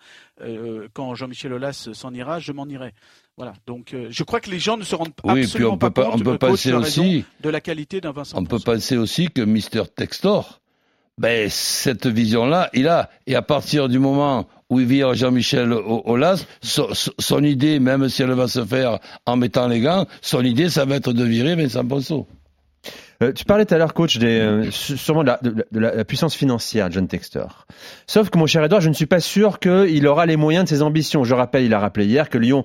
quand 0.92 1.14
Jean-Michel 1.14 1.52
Aulas 1.52 1.88
s'en 1.92 2.14
ira, 2.14 2.38
je 2.38 2.52
m'en 2.52 2.66
irai. 2.66 2.92
Voilà. 3.36 3.52
Donc, 3.66 3.92
euh, 3.92 4.08
je 4.10 4.22
crois 4.24 4.40
que 4.40 4.50
les 4.50 4.58
gens 4.58 4.78
ne 4.78 4.82
se 4.82 4.94
rendent 4.94 5.12
oui, 5.24 5.42
absolument 5.42 5.74
on 5.74 5.78
peut 5.78 5.90
pas, 5.90 6.04
pas 6.04 6.10
compte 6.10 6.20
on 6.22 6.24
peut 6.24 6.38
penser 6.38 6.72
aussi 6.72 7.24
de 7.42 7.50
la 7.50 7.60
qualité 7.60 8.00
d'un 8.00 8.12
Vincent. 8.12 8.38
On 8.38 8.44
peut 8.44 8.58
penser 8.58 8.96
aussi 8.96 9.28
que 9.28 9.42
Mister 9.42 9.82
Textor, 9.94 10.60
ben 11.18 11.50
cette 11.50 12.06
vision-là, 12.06 12.70
il 12.72 12.88
a. 12.88 13.10
Et 13.26 13.34
à 13.34 13.42
partir 13.42 13.90
du 13.90 13.98
moment 13.98 14.48
où 14.70 14.80
il 14.80 14.86
vire 14.86 15.12
Jean-Michel 15.12 15.70
Aulas, 15.72 16.46
son, 16.62 16.88
son, 16.92 17.44
idée, 17.44 17.78
même 17.78 18.08
si 18.08 18.22
elle 18.22 18.32
va 18.32 18.48
se 18.48 18.64
faire 18.64 19.00
en 19.26 19.36
mettant 19.36 19.68
les 19.68 19.80
gants, 19.80 20.06
son 20.22 20.42
idée, 20.42 20.70
ça 20.70 20.86
va 20.86 20.96
être 20.96 21.12
de 21.12 21.24
virer 21.24 21.54
Vincent 21.56 21.86
Ponceau. 21.86 22.26
Euh, 23.22 23.32
tu 23.32 23.44
parlais 23.44 23.64
tout 23.64 23.74
à 23.74 23.78
l'heure, 23.78 23.94
coach, 23.94 24.18
des, 24.18 24.40
euh, 24.40 24.70
sûrement 24.70 25.22
de 25.22 25.28
la, 25.28 25.38
de, 25.42 25.66
de 25.70 25.80
la, 25.80 26.04
puissance 26.04 26.34
financière, 26.34 26.90
John 26.90 27.08
Textor. 27.08 27.66
Sauf 28.06 28.30
que, 28.30 28.38
mon 28.38 28.46
cher 28.46 28.62
Edouard, 28.62 28.80
je 28.80 28.88
ne 28.88 28.94
suis 28.94 29.06
pas 29.06 29.20
sûr 29.20 29.58
qu'il 29.58 30.06
aura 30.06 30.26
les 30.26 30.36
moyens 30.36 30.64
de 30.64 30.68
ses 30.68 30.82
ambitions. 30.82 31.24
Je 31.24 31.34
rappelle, 31.34 31.64
il 31.64 31.74
a 31.74 31.78
rappelé 31.78 32.06
hier 32.06 32.28
que 32.28 32.38
Lyon 32.38 32.64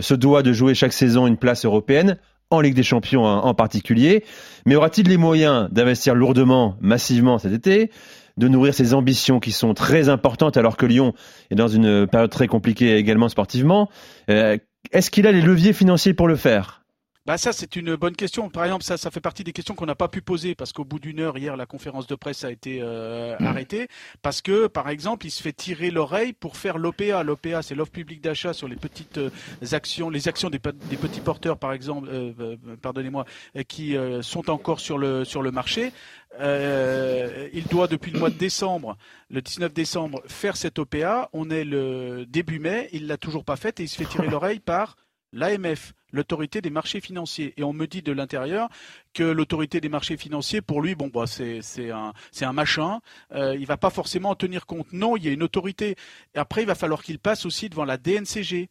se 0.00 0.14
doit 0.14 0.42
de 0.42 0.52
jouer 0.52 0.74
chaque 0.74 0.92
saison 0.92 1.26
une 1.26 1.36
place 1.36 1.64
européenne, 1.64 2.16
en 2.52 2.60
Ligue 2.60 2.74
des 2.74 2.82
Champions 2.82 3.24
en 3.24 3.54
particulier. 3.54 4.24
Mais 4.66 4.74
aura-t-il 4.76 5.08
les 5.08 5.16
moyens 5.16 5.68
d'investir 5.70 6.14
lourdement, 6.14 6.76
massivement 6.80 7.38
cet 7.38 7.52
été 7.52 7.90
de 8.38 8.48
nourrir 8.48 8.72
ses 8.74 8.94
ambitions 8.94 9.40
qui 9.40 9.52
sont 9.52 9.74
très 9.74 10.08
importantes 10.08 10.56
alors 10.56 10.76
que 10.76 10.86
Lyon 10.86 11.12
est 11.50 11.54
dans 11.54 11.68
une 11.68 12.06
période 12.06 12.30
très 12.30 12.46
compliquée 12.46 12.96
également 12.96 13.28
sportivement? 13.28 13.88
Euh, 14.30 14.56
Est-ce 14.90 15.10
qu'il 15.10 15.26
a 15.26 15.32
les 15.32 15.42
leviers 15.42 15.72
financiers 15.72 16.14
pour 16.14 16.28
le 16.28 16.36
faire? 16.36 16.81
Bah 17.24 17.38
ça 17.38 17.52
c'est 17.52 17.76
une 17.76 17.94
bonne 17.94 18.16
question. 18.16 18.50
Par 18.50 18.64
exemple, 18.64 18.82
ça, 18.82 18.96
ça 18.96 19.10
fait 19.12 19.20
partie 19.20 19.44
des 19.44 19.52
questions 19.52 19.74
qu'on 19.74 19.86
n'a 19.86 19.94
pas 19.94 20.08
pu 20.08 20.22
poser 20.22 20.56
parce 20.56 20.72
qu'au 20.72 20.84
bout 20.84 20.98
d'une 20.98 21.20
heure 21.20 21.38
hier, 21.38 21.56
la 21.56 21.66
conférence 21.66 22.08
de 22.08 22.16
presse 22.16 22.42
a 22.42 22.50
été 22.50 22.80
euh, 22.82 23.36
mmh. 23.38 23.46
arrêtée 23.46 23.88
parce 24.22 24.42
que, 24.42 24.66
par 24.66 24.88
exemple, 24.88 25.26
il 25.26 25.30
se 25.30 25.40
fait 25.40 25.52
tirer 25.52 25.92
l'oreille 25.92 26.32
pour 26.32 26.56
faire 26.56 26.78
l'OPA. 26.78 27.22
L'OPA, 27.22 27.62
c'est 27.62 27.76
l'offre 27.76 27.92
publique 27.92 28.22
d'achat 28.22 28.52
sur 28.52 28.66
les 28.66 28.74
petites 28.74 29.18
euh, 29.18 29.30
actions, 29.70 30.10
les 30.10 30.26
actions 30.26 30.50
des, 30.50 30.58
des, 30.58 30.96
petits 30.96 31.20
porteurs, 31.20 31.58
par 31.58 31.72
exemple, 31.72 32.08
euh, 32.10 32.32
euh 32.40 32.56
pardonnez-moi, 32.80 33.24
euh, 33.56 33.62
qui 33.62 33.94
sont 34.22 34.50
encore 34.50 34.80
sur 34.80 34.98
le 34.98 35.24
sur 35.24 35.42
le 35.42 35.52
marché. 35.52 35.92
il 36.40 37.64
doit 37.70 37.86
depuis 37.86 38.10
le 38.10 38.18
mois 38.18 38.30
de 38.30 38.38
décembre, 38.38 38.96
le 39.30 39.40
19 39.40 39.72
décembre, 39.72 40.22
faire 40.26 40.56
cette 40.56 40.78
OPA. 40.80 41.28
On 41.32 41.50
est 41.50 41.64
le 41.64 42.26
début 42.26 42.58
mai, 42.58 42.88
il 42.92 43.06
l'a 43.06 43.16
toujours 43.16 43.44
pas 43.44 43.56
faite 43.56 43.78
et 43.78 43.84
il 43.84 43.88
se 43.88 43.96
fait 43.96 44.06
tirer 44.06 44.26
l'oreille 44.30 44.60
par 44.60 44.96
l'AMF 45.32 45.94
l'autorité 46.12 46.60
des 46.60 46.70
marchés 46.70 47.00
financiers. 47.00 47.54
Et 47.56 47.62
on 47.62 47.72
me 47.72 47.86
dit 47.86 48.02
de 48.02 48.12
l'intérieur 48.12 48.68
que 49.14 49.22
l'autorité 49.22 49.80
des 49.80 49.88
marchés 49.88 50.16
financiers, 50.16 50.60
pour 50.60 50.82
lui, 50.82 50.94
bon, 50.94 51.08
bah, 51.08 51.24
c'est 51.26 51.90
un, 51.90 52.12
un 52.40 52.52
machin. 52.52 53.00
Euh, 53.34 53.56
il 53.58 53.66
va 53.66 53.76
pas 53.76 53.90
forcément 53.90 54.30
en 54.30 54.34
tenir 54.34 54.66
compte. 54.66 54.92
Non, 54.92 55.16
il 55.16 55.24
y 55.24 55.28
a 55.28 55.32
une 55.32 55.42
autorité. 55.42 55.96
Et 56.34 56.38
après, 56.38 56.62
il 56.62 56.66
va 56.66 56.74
falloir 56.74 57.02
qu'il 57.02 57.18
passe 57.18 57.46
aussi 57.46 57.68
devant 57.68 57.84
la 57.84 57.96
DNCG. 57.96 58.68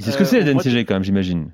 C'est 0.00 0.10
ce 0.10 0.16
que 0.16 0.24
c'est 0.24 0.40
la 0.40 0.52
DNCG 0.52 0.84
quand 0.84 0.94
même, 0.94 1.04
j'imagine. 1.04 1.50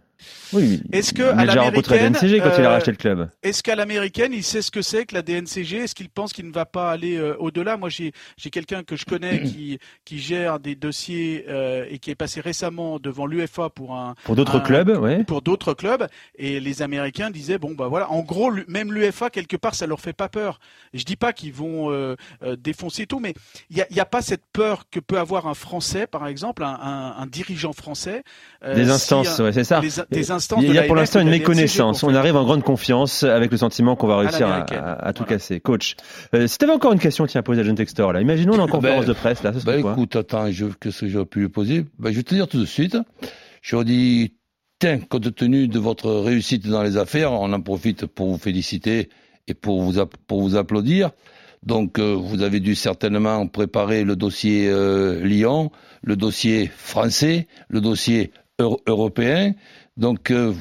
Oui, 0.52 0.82
est-ce 0.92 1.14
que 1.14 1.22
à 1.22 1.44
l'américaine, 1.44 2.14
quand 2.14 2.26
il 2.26 2.64
a 2.64 2.70
racheté 2.70 2.90
le 2.90 2.96
club 2.96 3.30
Est-ce 3.42 3.62
qu'à 3.62 3.76
l'américaine, 3.76 4.32
il 4.32 4.42
sait 4.42 4.62
ce 4.62 4.70
que 4.70 4.82
c'est 4.82 5.06
que 5.06 5.14
la 5.14 5.22
DNCG 5.22 5.78
Est-ce 5.78 5.94
qu'il 5.94 6.08
pense 6.08 6.32
qu'il 6.32 6.46
ne 6.46 6.52
va 6.52 6.66
pas 6.66 6.90
aller 6.90 7.16
euh, 7.16 7.36
au-delà? 7.38 7.76
Moi, 7.76 7.88
j'ai 7.88 8.12
j'ai 8.36 8.50
quelqu'un 8.50 8.82
que 8.82 8.96
je 8.96 9.04
connais 9.04 9.42
qui 9.44 9.78
qui 10.04 10.18
gère 10.18 10.58
des 10.58 10.74
dossiers 10.74 11.44
euh, 11.48 11.86
et 11.88 11.98
qui 11.98 12.10
est 12.10 12.16
passé 12.16 12.40
récemment 12.40 12.98
devant 12.98 13.26
l'UFA 13.26 13.70
pour 13.70 13.94
un 13.94 14.14
pour 14.24 14.34
d'autres 14.34 14.60
clubs, 14.60 14.88
ouais. 14.88 15.24
Pour 15.24 15.42
d'autres 15.42 15.74
clubs, 15.74 16.06
et 16.36 16.58
les 16.60 16.82
Américains 16.82 17.30
disaient 17.30 17.58
bon 17.58 17.74
bah 17.74 17.88
voilà, 17.88 18.10
en 18.10 18.22
gros, 18.22 18.52
même 18.66 18.92
l'UFA 18.92 19.30
quelque 19.30 19.56
part, 19.56 19.74
ça 19.74 19.86
leur 19.86 20.00
fait 20.00 20.12
pas 20.12 20.28
peur. 20.28 20.58
Je 20.94 21.04
dis 21.04 21.16
pas 21.16 21.32
qu'ils 21.32 21.52
vont 21.52 21.92
euh, 21.92 22.16
euh 22.42 22.56
défoncer 22.56 23.06
tout, 23.06 23.20
mais 23.20 23.34
il 23.70 23.76
y 23.76 23.82
a, 23.82 23.86
y 23.90 24.00
a 24.00 24.04
pas 24.04 24.22
cette 24.22 24.44
peur 24.52 24.84
que 24.90 25.00
peut 25.00 25.18
avoir 25.18 25.46
un 25.46 25.54
Français, 25.54 26.06
par 26.06 26.26
exemple, 26.26 26.64
un, 26.64 26.78
un, 26.80 27.14
un 27.16 27.26
dirigeant 27.26 27.72
français. 27.72 28.22
des 28.64 28.90
instances, 28.90 29.36
si 29.36 29.42
ouais, 29.42 29.52
c'est 29.52 29.64
ça. 29.64 29.80
Les, 29.80 30.09
des 30.10 30.30
instances 30.30 30.62
il 30.62 30.74
y 30.74 30.78
a 30.78 30.82
pour 30.84 30.96
l'instant 30.96 31.20
une 31.20 31.30
méconnaissance. 31.30 32.02
On 32.02 32.14
arrive 32.14 32.36
en 32.36 32.44
grande 32.44 32.62
confiance 32.62 33.22
avec 33.22 33.50
le 33.50 33.56
sentiment 33.56 33.96
qu'on 33.96 34.06
va 34.06 34.18
réussir 34.18 34.46
à, 34.46 34.60
à, 34.60 35.08
à, 35.08 35.12
tout 35.12 35.24
voilà. 35.24 35.38
casser. 35.38 35.60
Coach, 35.60 35.96
euh, 36.34 36.46
si 36.46 36.58
tu 36.58 36.64
avais 36.64 36.74
encore 36.74 36.92
une 36.92 36.98
question, 36.98 37.26
tiens, 37.26 37.42
poser 37.42 37.60
à 37.60 37.64
John 37.64 37.74
Textor, 37.74 38.12
là. 38.12 38.20
Imaginons 38.20 38.58
en 38.58 38.66
conférence 38.66 39.06
ben, 39.06 39.08
de 39.08 39.12
presse, 39.12 39.42
là. 39.42 39.52
Ce 39.52 39.64
ben 39.64 39.80
quoi 39.80 39.92
écoute, 39.92 40.16
attends, 40.16 40.50
je, 40.50 40.66
qu'est-ce 40.66 41.00
que 41.00 41.08
j'aurais 41.08 41.26
pu 41.26 41.40
lui 41.40 41.48
poser? 41.48 41.86
Ben, 41.98 42.10
Je 42.10 42.16
vais 42.16 42.22
te 42.22 42.34
dire 42.34 42.48
tout 42.48 42.58
de 42.58 42.66
suite. 42.66 42.96
Je 43.62 43.76
lui 43.76 43.84
dis, 43.84 44.34
tiens, 44.78 44.98
compte 44.98 45.34
tenu 45.34 45.68
de 45.68 45.78
votre 45.78 46.10
réussite 46.10 46.66
dans 46.66 46.82
les 46.82 46.96
affaires, 46.96 47.32
on 47.32 47.52
en 47.52 47.60
profite 47.60 48.06
pour 48.06 48.30
vous 48.30 48.38
féliciter 48.38 49.10
et 49.46 49.54
pour 49.54 49.82
vous, 49.82 50.04
pour 50.26 50.40
vous 50.40 50.56
applaudir. 50.56 51.10
Donc, 51.62 51.98
euh, 51.98 52.14
vous 52.14 52.42
avez 52.42 52.58
dû 52.60 52.74
certainement 52.74 53.46
préparer 53.46 54.04
le 54.04 54.16
dossier 54.16 54.68
euh, 54.68 55.22
Lyon, 55.22 55.70
le 56.02 56.16
dossier 56.16 56.70
français, 56.74 57.48
le 57.68 57.80
dossier 57.82 58.32
européen. 58.86 59.52
Donc, 59.96 60.30
euh, 60.30 60.54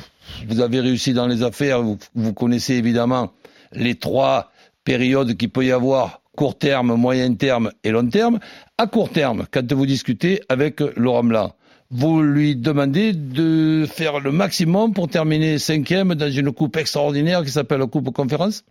vous 0.48 0.62
avez 0.62 0.80
réussi 0.80 1.14
dans 1.14 1.28
les 1.28 1.44
affaires. 1.44 1.82
Vous, 1.82 1.98
vous, 2.16 2.34
connaissez 2.34 2.76
évidemment 2.76 3.32
les 3.72 3.96
trois 3.96 4.52
périodes 4.84 5.36
qu'il 5.38 5.50
peut 5.50 5.66
y 5.66 5.72
avoir 5.72 6.22
court 6.36 6.58
terme, 6.58 6.96
moyen 6.96 7.34
terme 7.36 7.72
et 7.84 7.92
long 7.92 8.08
terme. 8.08 8.40
À 8.78 8.88
court 8.88 9.10
terme, 9.10 9.46
quand 9.52 9.72
vous 9.74 9.86
discutez 9.86 10.42
avec 10.50 10.80
Laurent 10.96 11.24
Blanc, 11.24 11.54
vous 11.92 12.22
lui 12.22 12.56
demandez 12.56 13.14
de 13.14 13.86
faire 13.92 14.20
le 14.20 14.32
maximum 14.32 14.94
pour 14.94 15.08
terminer 15.08 15.58
cinquième 15.58 16.14
dans 16.16 16.30
une 16.30 16.52
coupe 16.52 16.78
extraordinaire 16.78 17.44
qui 17.44 17.52
s'appelle 17.52 17.80
la 17.80 17.88
Coupe 17.88 18.14
Conférence? 18.14 18.64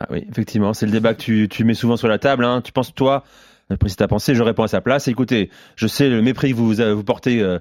Ah 0.00 0.06
oui, 0.10 0.26
effectivement, 0.28 0.74
c'est 0.74 0.86
le 0.86 0.92
débat 0.92 1.14
que 1.14 1.46
tu, 1.46 1.64
mets 1.64 1.74
souvent 1.74 1.96
sur 1.96 2.08
la 2.08 2.18
table. 2.18 2.44
Hein. 2.44 2.62
Tu 2.62 2.72
penses, 2.72 2.94
toi, 2.94 3.24
après, 3.68 3.88
si 3.88 3.96
t'as 3.96 4.06
pensé, 4.06 4.34
je 4.34 4.42
réponds 4.42 4.62
à 4.62 4.68
sa 4.68 4.80
place. 4.80 5.08
Écoutez, 5.08 5.50
je 5.74 5.86
sais 5.86 6.08
le 6.08 6.22
mépris 6.22 6.50
que 6.50 6.56
vous 6.56 6.74
vous 6.74 7.04
portez 7.04 7.40
euh, 7.40 7.58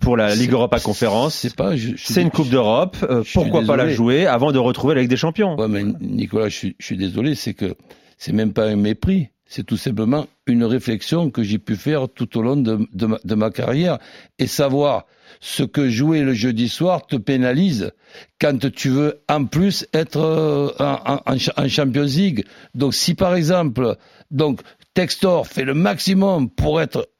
pour 0.00 0.16
la 0.16 0.34
Ligue 0.34 0.52
Europa 0.52 0.80
Conférence. 0.80 1.34
C'est 1.34 1.54
pas, 1.54 1.72
c'est 1.96 2.22
une 2.22 2.30
Coupe 2.30 2.48
d'Europe. 2.48 2.96
Euh, 3.02 3.22
pourquoi 3.34 3.62
pas 3.62 3.76
la 3.76 3.90
jouer 3.90 4.26
avant 4.26 4.52
de 4.52 4.58
retrouver 4.58 4.94
la 4.94 5.02
Ligue 5.02 5.10
des 5.10 5.16
Champions? 5.16 5.56
Ouais, 5.56 5.68
mais 5.68 5.84
Nicolas, 6.00 6.48
je 6.48 6.56
suis, 6.56 6.76
je 6.78 6.86
suis 6.86 6.96
désolé, 6.96 7.34
c'est 7.34 7.54
que 7.54 7.74
c'est 8.16 8.32
même 8.32 8.52
pas 8.52 8.66
un 8.66 8.76
mépris. 8.76 9.28
C'est 9.44 9.64
tout 9.66 9.76
simplement 9.76 10.26
une 10.46 10.64
réflexion 10.64 11.30
que 11.30 11.42
j'ai 11.42 11.58
pu 11.58 11.76
faire 11.76 12.08
tout 12.08 12.38
au 12.38 12.42
long 12.42 12.56
de, 12.56 12.88
de, 12.94 13.06
ma, 13.06 13.18
de 13.22 13.34
ma 13.34 13.50
carrière 13.50 13.98
et 14.38 14.46
savoir 14.46 15.04
ce 15.40 15.62
que 15.62 15.90
jouer 15.90 16.22
le 16.22 16.32
jeudi 16.32 16.70
soir 16.70 17.06
te 17.06 17.16
pénalise 17.16 17.92
quand 18.40 18.70
tu 18.72 18.88
veux 18.88 19.20
en 19.28 19.44
plus 19.44 19.86
être 19.92 20.16
euh, 20.18 20.70
en, 20.78 21.20
en, 21.26 21.36
en 21.56 21.68
Champions 21.68 22.04
League. 22.04 22.46
Donc 22.74 22.94
si 22.94 23.14
par 23.14 23.34
exemple, 23.34 23.96
donc 24.30 24.62
Textor 24.94 25.46
fait 25.46 25.64
le 25.64 25.74
maximum 25.74 26.50
pour 26.50 26.80
être 26.80 27.11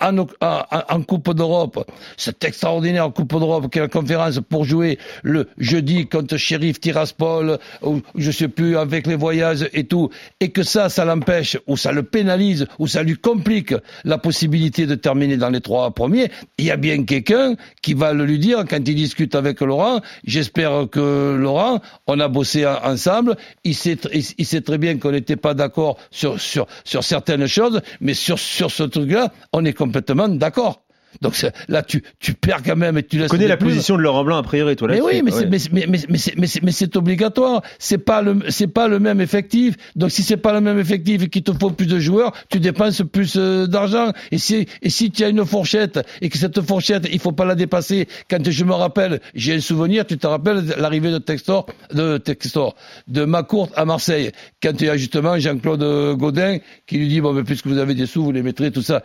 en, 0.00 0.26
en, 0.40 1.02
Coupe 1.02 1.32
d'Europe, 1.34 1.90
cette 2.18 2.44
extraordinaire 2.44 3.10
Coupe 3.14 3.30
d'Europe 3.38 3.70
qui 3.70 3.78
est 3.78 3.82
la 3.82 3.88
conférence 3.88 4.38
pour 4.46 4.64
jouer 4.64 4.98
le 5.22 5.48
jeudi 5.56 6.06
contre 6.06 6.36
Sheriff 6.36 6.80
Tiraspol, 6.80 7.58
ou 7.82 8.02
je 8.14 8.30
sais 8.30 8.48
plus, 8.48 8.76
avec 8.76 9.06
les 9.06 9.16
voyages 9.16 9.68
et 9.72 9.84
tout, 9.84 10.10
et 10.38 10.50
que 10.50 10.62
ça, 10.62 10.90
ça 10.90 11.06
l'empêche, 11.06 11.56
ou 11.66 11.78
ça 11.78 11.92
le 11.92 12.02
pénalise, 12.02 12.66
ou 12.78 12.86
ça 12.86 13.02
lui 13.02 13.16
complique 13.16 13.74
la 14.04 14.18
possibilité 14.18 14.84
de 14.84 14.94
terminer 14.94 15.38
dans 15.38 15.48
les 15.48 15.62
trois 15.62 15.90
premiers, 15.92 16.30
il 16.58 16.66
y 16.66 16.70
a 16.70 16.76
bien 16.76 17.04
quelqu'un 17.04 17.54
qui 17.80 17.94
va 17.94 18.12
le 18.12 18.26
lui 18.26 18.38
dire 18.38 18.64
quand 18.68 18.86
il 18.86 18.94
discute 18.94 19.34
avec 19.34 19.60
Laurent. 19.60 20.00
J'espère 20.24 20.88
que 20.90 21.36
Laurent, 21.36 21.80
on 22.06 22.20
a 22.20 22.28
bossé 22.28 22.66
ensemble, 22.66 23.36
il 23.64 23.74
sait, 23.74 23.96
il 24.12 24.46
sait 24.46 24.60
très 24.60 24.76
bien 24.76 24.98
qu'on 24.98 25.12
n'était 25.12 25.36
pas 25.36 25.54
d'accord 25.54 25.96
sur, 26.10 26.38
sur, 26.38 26.66
sur 26.84 27.02
certaines 27.02 27.46
choses, 27.46 27.80
mais 28.02 28.12
sur, 28.12 28.38
sur 28.38 28.70
ce 28.70 28.82
truc-là, 28.82 29.32
on 29.54 29.64
est 29.64 29.69
complètement 29.72 30.28
d'accord. 30.28 30.82
Donc 31.22 31.34
là, 31.66 31.82
tu, 31.82 32.04
tu 32.20 32.34
perds 32.34 32.62
quand 32.62 32.76
même 32.76 32.96
et 32.96 33.02
tu 33.02 33.18
laisses. 33.18 33.28
Connais 33.32 33.48
la 33.48 33.56
plumes. 33.56 33.70
position 33.70 33.96
de 33.96 34.00
Laurent 34.02 34.22
Blanc 34.22 34.36
a 34.36 34.42
priori, 34.44 34.76
toi 34.76 34.86
là 34.86 34.94
Mais 34.94 35.00
oui, 35.02 35.22
mais 35.24 35.32
c'est- 35.32 35.46
mais, 35.46 35.58
mais, 35.72 35.86
mais, 35.88 35.98
mais 36.08 36.18
c'est- 36.18 36.34
mais 36.38 36.46
mais 36.62 36.70
c'est 36.70 36.96
obligatoire. 36.96 37.62
C'est 37.80 37.98
pas 37.98 38.22
le 38.22 38.38
c'est 38.48 38.68
pas 38.68 38.86
le 38.86 39.00
même 39.00 39.20
effectif. 39.20 39.74
Donc 39.96 40.12
si 40.12 40.22
c'est 40.22 40.36
pas 40.36 40.52
le 40.52 40.60
même 40.60 40.78
effectif 40.78 41.24
et 41.24 41.28
qu'il 41.28 41.42
te 41.42 41.50
faut 41.52 41.70
plus 41.70 41.86
de 41.88 41.98
joueurs, 41.98 42.32
tu 42.48 42.60
dépenses 42.60 43.02
plus 43.12 43.34
euh, 43.36 43.66
d'argent. 43.66 44.12
Et 44.30 44.38
si 44.38 44.68
et 44.82 44.88
si 44.88 45.10
tu 45.10 45.24
as 45.24 45.30
une 45.30 45.44
fourchette 45.44 45.98
et 46.20 46.28
que 46.28 46.38
cette 46.38 46.60
fourchette, 46.62 47.08
il 47.12 47.18
faut 47.18 47.32
pas 47.32 47.44
la 47.44 47.56
dépasser. 47.56 48.06
Quand 48.30 48.48
je 48.48 48.64
me 48.64 48.72
rappelle, 48.74 49.20
j'ai 49.34 49.54
un 49.56 49.60
souvenir. 49.60 50.06
Tu 50.06 50.16
te 50.16 50.28
rappelles 50.28 50.62
l'arrivée 50.78 51.10
de 51.10 51.18
Textor, 51.18 51.66
de 51.92 52.18
Textor, 52.18 52.76
de 53.08 53.24
Macourt 53.24 53.68
à 53.74 53.84
Marseille, 53.84 54.30
quand 54.62 54.80
il 54.80 54.86
y 54.86 54.88
a 54.88 54.96
justement 54.96 55.36
Jean-Claude 55.40 56.16
Godin 56.16 56.58
qui 56.86 56.98
lui 56.98 57.08
dit 57.08 57.20
bon, 57.20 57.32
mais 57.32 57.42
puisque 57.42 57.66
vous 57.66 57.78
avez 57.78 57.94
des 57.94 58.06
sous, 58.06 58.22
vous 58.22 58.30
les 58.30 58.44
mettrez 58.44 58.70
tout 58.70 58.80
ça 58.82 59.02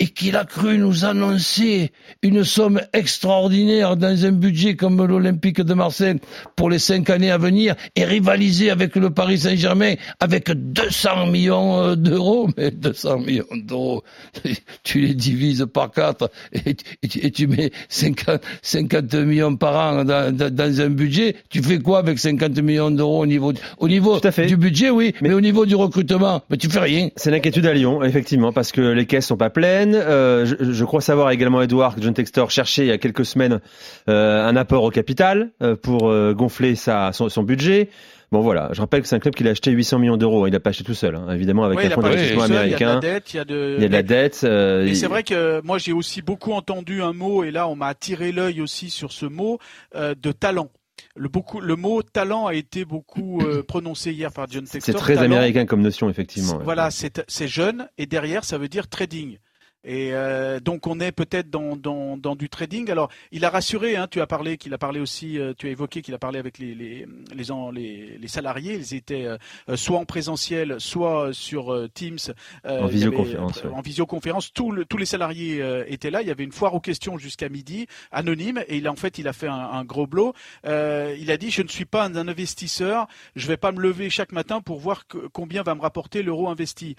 et 0.00 0.06
qu'il 0.08 0.34
a 0.34 0.44
cru 0.44 0.78
nous 0.78 1.04
annoncer 1.04 1.92
une 2.22 2.42
somme 2.42 2.80
extraordinaire 2.92 3.96
dans 3.96 4.24
un 4.24 4.32
budget 4.32 4.74
comme 4.74 5.04
l'Olympique 5.06 5.60
de 5.60 5.74
Marseille 5.74 6.16
pour 6.56 6.70
les 6.70 6.78
cinq 6.78 7.10
années 7.10 7.30
à 7.30 7.36
venir 7.38 7.74
et 7.96 8.04
rivaliser 8.04 8.70
avec 8.70 8.96
le 8.96 9.10
Paris 9.10 9.38
Saint-Germain 9.40 9.94
avec 10.18 10.50
200 10.50 11.26
millions 11.26 11.82
euh, 11.82 11.96
d'euros. 11.96 12.48
Mais 12.56 12.70
200 12.70 13.18
millions 13.20 13.44
d'euros, 13.54 14.02
tu 14.82 15.00
les 15.00 15.14
divises 15.14 15.66
par 15.72 15.90
quatre 15.90 16.30
et, 16.52 16.74
tu- 16.74 16.84
et 17.02 17.08
tu- 17.08 17.26
et 17.26 17.30
tu 17.30 17.46
mets 17.46 17.70
50, 17.90 18.40
50 18.62 19.14
millions 19.14 19.54
par 19.56 19.76
an 19.76 20.04
dans, 20.04 20.80
un 20.80 20.88
budget. 20.90 21.36
Tu 21.50 21.62
fais 21.62 21.78
quoi 21.78 21.98
avec 21.98 22.18
50 22.18 22.58
millions 22.62 22.90
d'euros 22.90 23.22
au 23.22 23.26
niveau, 23.26 23.52
au 23.78 23.88
niveau 23.88 24.18
du 24.46 24.56
budget, 24.56 24.88
oui, 24.90 25.14
mais, 25.20 25.32
au 25.34 25.40
niveau 25.42 25.66
du 25.66 25.74
recrutement, 25.74 26.42
mais 26.48 26.56
tu 26.56 26.68
fais 26.70 26.80
rien. 26.80 27.10
C'est 27.16 27.30
l'inquiétude 27.30 27.66
à 27.66 27.74
Lyon, 27.74 28.02
effectivement, 28.02 28.52
parce 28.52 28.72
que 28.72 28.80
les 28.80 29.04
caisses 29.06 29.26
sont 29.26 29.36
pas 29.36 29.50
pleines. 29.50 29.89
Euh, 29.94 30.44
je, 30.46 30.72
je 30.72 30.84
crois 30.84 31.00
savoir 31.00 31.30
également, 31.30 31.60
Edouard, 31.62 31.94
que 31.94 32.02
John 32.02 32.14
Textor 32.14 32.50
cherchait 32.50 32.82
il 32.84 32.88
y 32.88 32.92
a 32.92 32.98
quelques 32.98 33.24
semaines 33.24 33.60
euh, 34.08 34.46
un 34.46 34.56
apport 34.56 34.84
au 34.84 34.90
capital 34.90 35.50
euh, 35.62 35.76
pour 35.76 36.12
gonfler 36.34 36.74
sa, 36.76 37.12
son, 37.12 37.28
son 37.28 37.42
budget. 37.42 37.88
Bon 38.32 38.42
voilà, 38.42 38.68
je 38.72 38.80
rappelle 38.80 39.02
que 39.02 39.08
c'est 39.08 39.16
un 39.16 39.18
club 39.18 39.34
qu'il 39.34 39.48
a 39.48 39.50
acheté 39.50 39.72
800 39.72 39.98
millions 39.98 40.16
d'euros. 40.16 40.46
Il 40.46 40.52
n'a 40.52 40.60
pas 40.60 40.70
acheté 40.70 40.84
tout 40.84 40.94
seul, 40.94 41.16
hein, 41.16 41.26
évidemment, 41.34 41.64
avec 41.64 41.78
Ouais, 41.78 41.86
un 41.86 41.90
fonds 41.90 42.00
d'investissement 42.02 42.46
seul, 42.46 42.66
Il 42.68 42.70
y 42.70 42.74
a 42.74 42.78
de 42.78 42.84
la 42.84 42.90
américain. 42.92 43.00
dette, 43.00 43.34
il 43.34 43.36
y 43.36 43.40
a 43.40 43.44
de. 43.44 43.74
Il 43.78 43.82
y 43.82 43.84
a 43.84 43.88
de 43.88 43.92
la 43.92 44.02
dette. 44.04 44.44
Et 44.44 44.86
il- 44.90 44.96
c'est 44.96 45.08
vrai 45.08 45.24
que 45.24 45.60
moi 45.64 45.78
j'ai 45.78 45.92
aussi 45.92 46.22
beaucoup 46.22 46.52
entendu 46.52 47.02
un 47.02 47.12
mot 47.12 47.42
et 47.42 47.50
là 47.50 47.66
on 47.66 47.74
m'a 47.74 47.88
attiré 47.88 48.30
l'œil 48.30 48.60
aussi 48.60 48.88
sur 48.90 49.10
ce 49.10 49.26
mot 49.26 49.58
de 49.96 50.32
talent. 50.32 50.70
Le, 51.16 51.28
beaucoup, 51.28 51.60
le 51.60 51.74
mot 51.76 52.02
talent 52.02 52.46
a 52.46 52.54
été 52.54 52.84
beaucoup 52.84 53.40
euh, 53.40 53.62
prononcé 53.64 54.12
hier 54.12 54.30
par 54.32 54.46
John 54.48 54.64
Textor. 54.64 54.82
C'est 54.82 54.92
très 55.00 55.14
Talent, 55.14 55.34
américain 55.36 55.64
comme 55.66 55.80
notion, 55.80 56.08
effectivement. 56.10 56.60
Voilà, 56.62 56.90
c'est 56.90 57.48
jeune 57.48 57.88
et 57.98 58.06
derrière 58.06 58.44
ça 58.44 58.58
veut 58.58 58.68
dire 58.68 58.86
trading. 58.86 59.38
Et 59.82 60.12
euh, 60.12 60.60
donc 60.60 60.86
on 60.86 61.00
est 61.00 61.10
peut-être 61.12 61.48
dans, 61.48 61.74
dans, 61.74 62.16
dans 62.18 62.36
du 62.36 62.48
trading. 62.50 62.90
Alors 62.90 63.10
il 63.32 63.44
a 63.46 63.50
rassuré, 63.50 63.96
hein, 63.96 64.08
tu 64.10 64.20
as 64.20 64.26
parlé 64.26 64.58
qu'il 64.58 64.74
a 64.74 64.78
parlé 64.78 65.00
aussi, 65.00 65.38
euh, 65.38 65.54
tu 65.56 65.68
as 65.68 65.70
évoqué 65.70 66.02
qu'il 66.02 66.12
a 66.14 66.18
parlé 66.18 66.38
avec 66.38 66.58
les 66.58 66.74
les, 66.74 67.06
les, 67.34 67.50
en- 67.50 67.70
les, 67.70 68.18
les 68.18 68.28
salariés. 68.28 68.74
Ils 68.74 68.94
étaient 68.94 69.24
euh, 69.24 69.76
soit 69.76 69.98
en 69.98 70.04
présentiel, 70.04 70.76
soit 70.78 71.32
sur 71.32 71.72
euh, 71.72 71.88
Teams. 71.88 72.18
Euh, 72.66 72.80
En 72.80 72.84
avait, 72.84 72.92
visioconférence, 72.92 73.62
euh, 73.64 73.68
ouais. 73.68 73.74
En 73.74 73.80
visioconférence, 73.80 74.52
Tout 74.52 74.70
le- 74.70 74.84
tous 74.84 74.98
les 74.98 75.06
salariés 75.06 75.62
euh, 75.62 75.84
étaient 75.88 76.10
là. 76.10 76.20
Il 76.20 76.28
y 76.28 76.30
avait 76.30 76.44
une 76.44 76.52
foire 76.52 76.74
aux 76.74 76.80
questions 76.80 77.16
jusqu'à 77.16 77.48
midi, 77.48 77.86
anonyme. 78.10 78.62
Et 78.68 78.76
il 78.76 78.86
a 78.86 78.92
en 78.92 78.96
fait 78.96 79.16
il 79.18 79.28
a 79.28 79.32
fait 79.32 79.48
un, 79.48 79.54
un 79.54 79.84
gros 79.84 80.06
blow. 80.06 80.34
Euh, 80.66 81.16
il 81.18 81.30
a 81.30 81.38
dit 81.38 81.50
je 81.50 81.62
ne 81.62 81.68
suis 81.68 81.86
pas 81.86 82.04
un 82.04 82.14
investisseur. 82.28 83.06
Je 83.34 83.46
vais 83.48 83.56
pas 83.56 83.72
me 83.72 83.80
lever 83.80 84.10
chaque 84.10 84.32
matin 84.32 84.60
pour 84.60 84.78
voir 84.78 85.06
que- 85.06 85.26
combien 85.32 85.62
va 85.62 85.74
me 85.74 85.80
rapporter 85.80 86.22
l'euro 86.22 86.48
investi. 86.50 86.96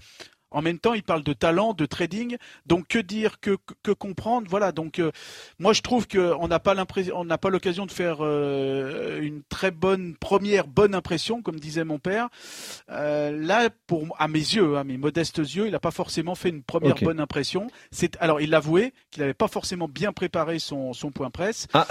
En 0.52 0.62
même 0.62 0.80
temps, 0.80 0.94
il 0.94 1.04
parle 1.04 1.24
de 1.24 1.34
talent, 1.34 1.74
de 1.74 1.86
trading. 1.86 2.38
Donc, 2.66 2.88
que 2.88 3.00
dire, 3.00 3.40
que, 3.40 3.58
comprendre? 3.94 4.48
Voilà. 4.50 4.72
Donc, 4.72 5.00
euh, 5.00 5.12
moi, 5.60 5.74
je 5.74 5.82
trouve 5.82 6.08
qu'on 6.08 6.48
n'a 6.48 6.60
pas 6.60 6.74
l'impression, 6.74 7.18
on 7.18 7.26
n'a 7.26 7.38
pas 7.38 7.50
l'occasion 7.50 7.86
de 7.86 7.92
faire 7.92 8.18
euh, 8.22 9.22
une 9.22 9.42
très 9.44 9.72
bonne 9.72 10.16
première 10.16 10.68
bonne 10.68 10.94
impression, 10.94 11.42
comme 11.42 11.60
disait 11.60 11.86
mon 11.86 12.00
père. 12.00 12.30
Euh, 12.90 13.32
là, 13.32 13.70
pour 13.88 14.16
à 14.20 14.28
mes 14.28 14.40
yeux, 14.40 14.78
à 14.78 14.84
mes 14.84 14.98
modestes 14.98 15.38
yeux, 15.38 15.68
il 15.68 15.72
n'a 15.72 15.80
pas 15.80 15.92
forcément 15.92 16.36
fait 16.36 16.50
une 16.50 16.64
première 16.64 16.96
bonne 16.96 17.20
impression. 17.20 17.68
C'est 17.92 18.18
alors, 18.20 18.42
il 18.42 18.50
l'avouait 18.50 18.94
qu'il 19.10 19.22
n'avait 19.22 19.34
pas 19.34 19.48
forcément 19.48 19.88
bien 19.88 20.12
préparé 20.12 20.60
son, 20.60 20.94
son 20.94 21.12
point 21.12 21.30
presse. 21.30 21.68
Ah. 21.74 21.88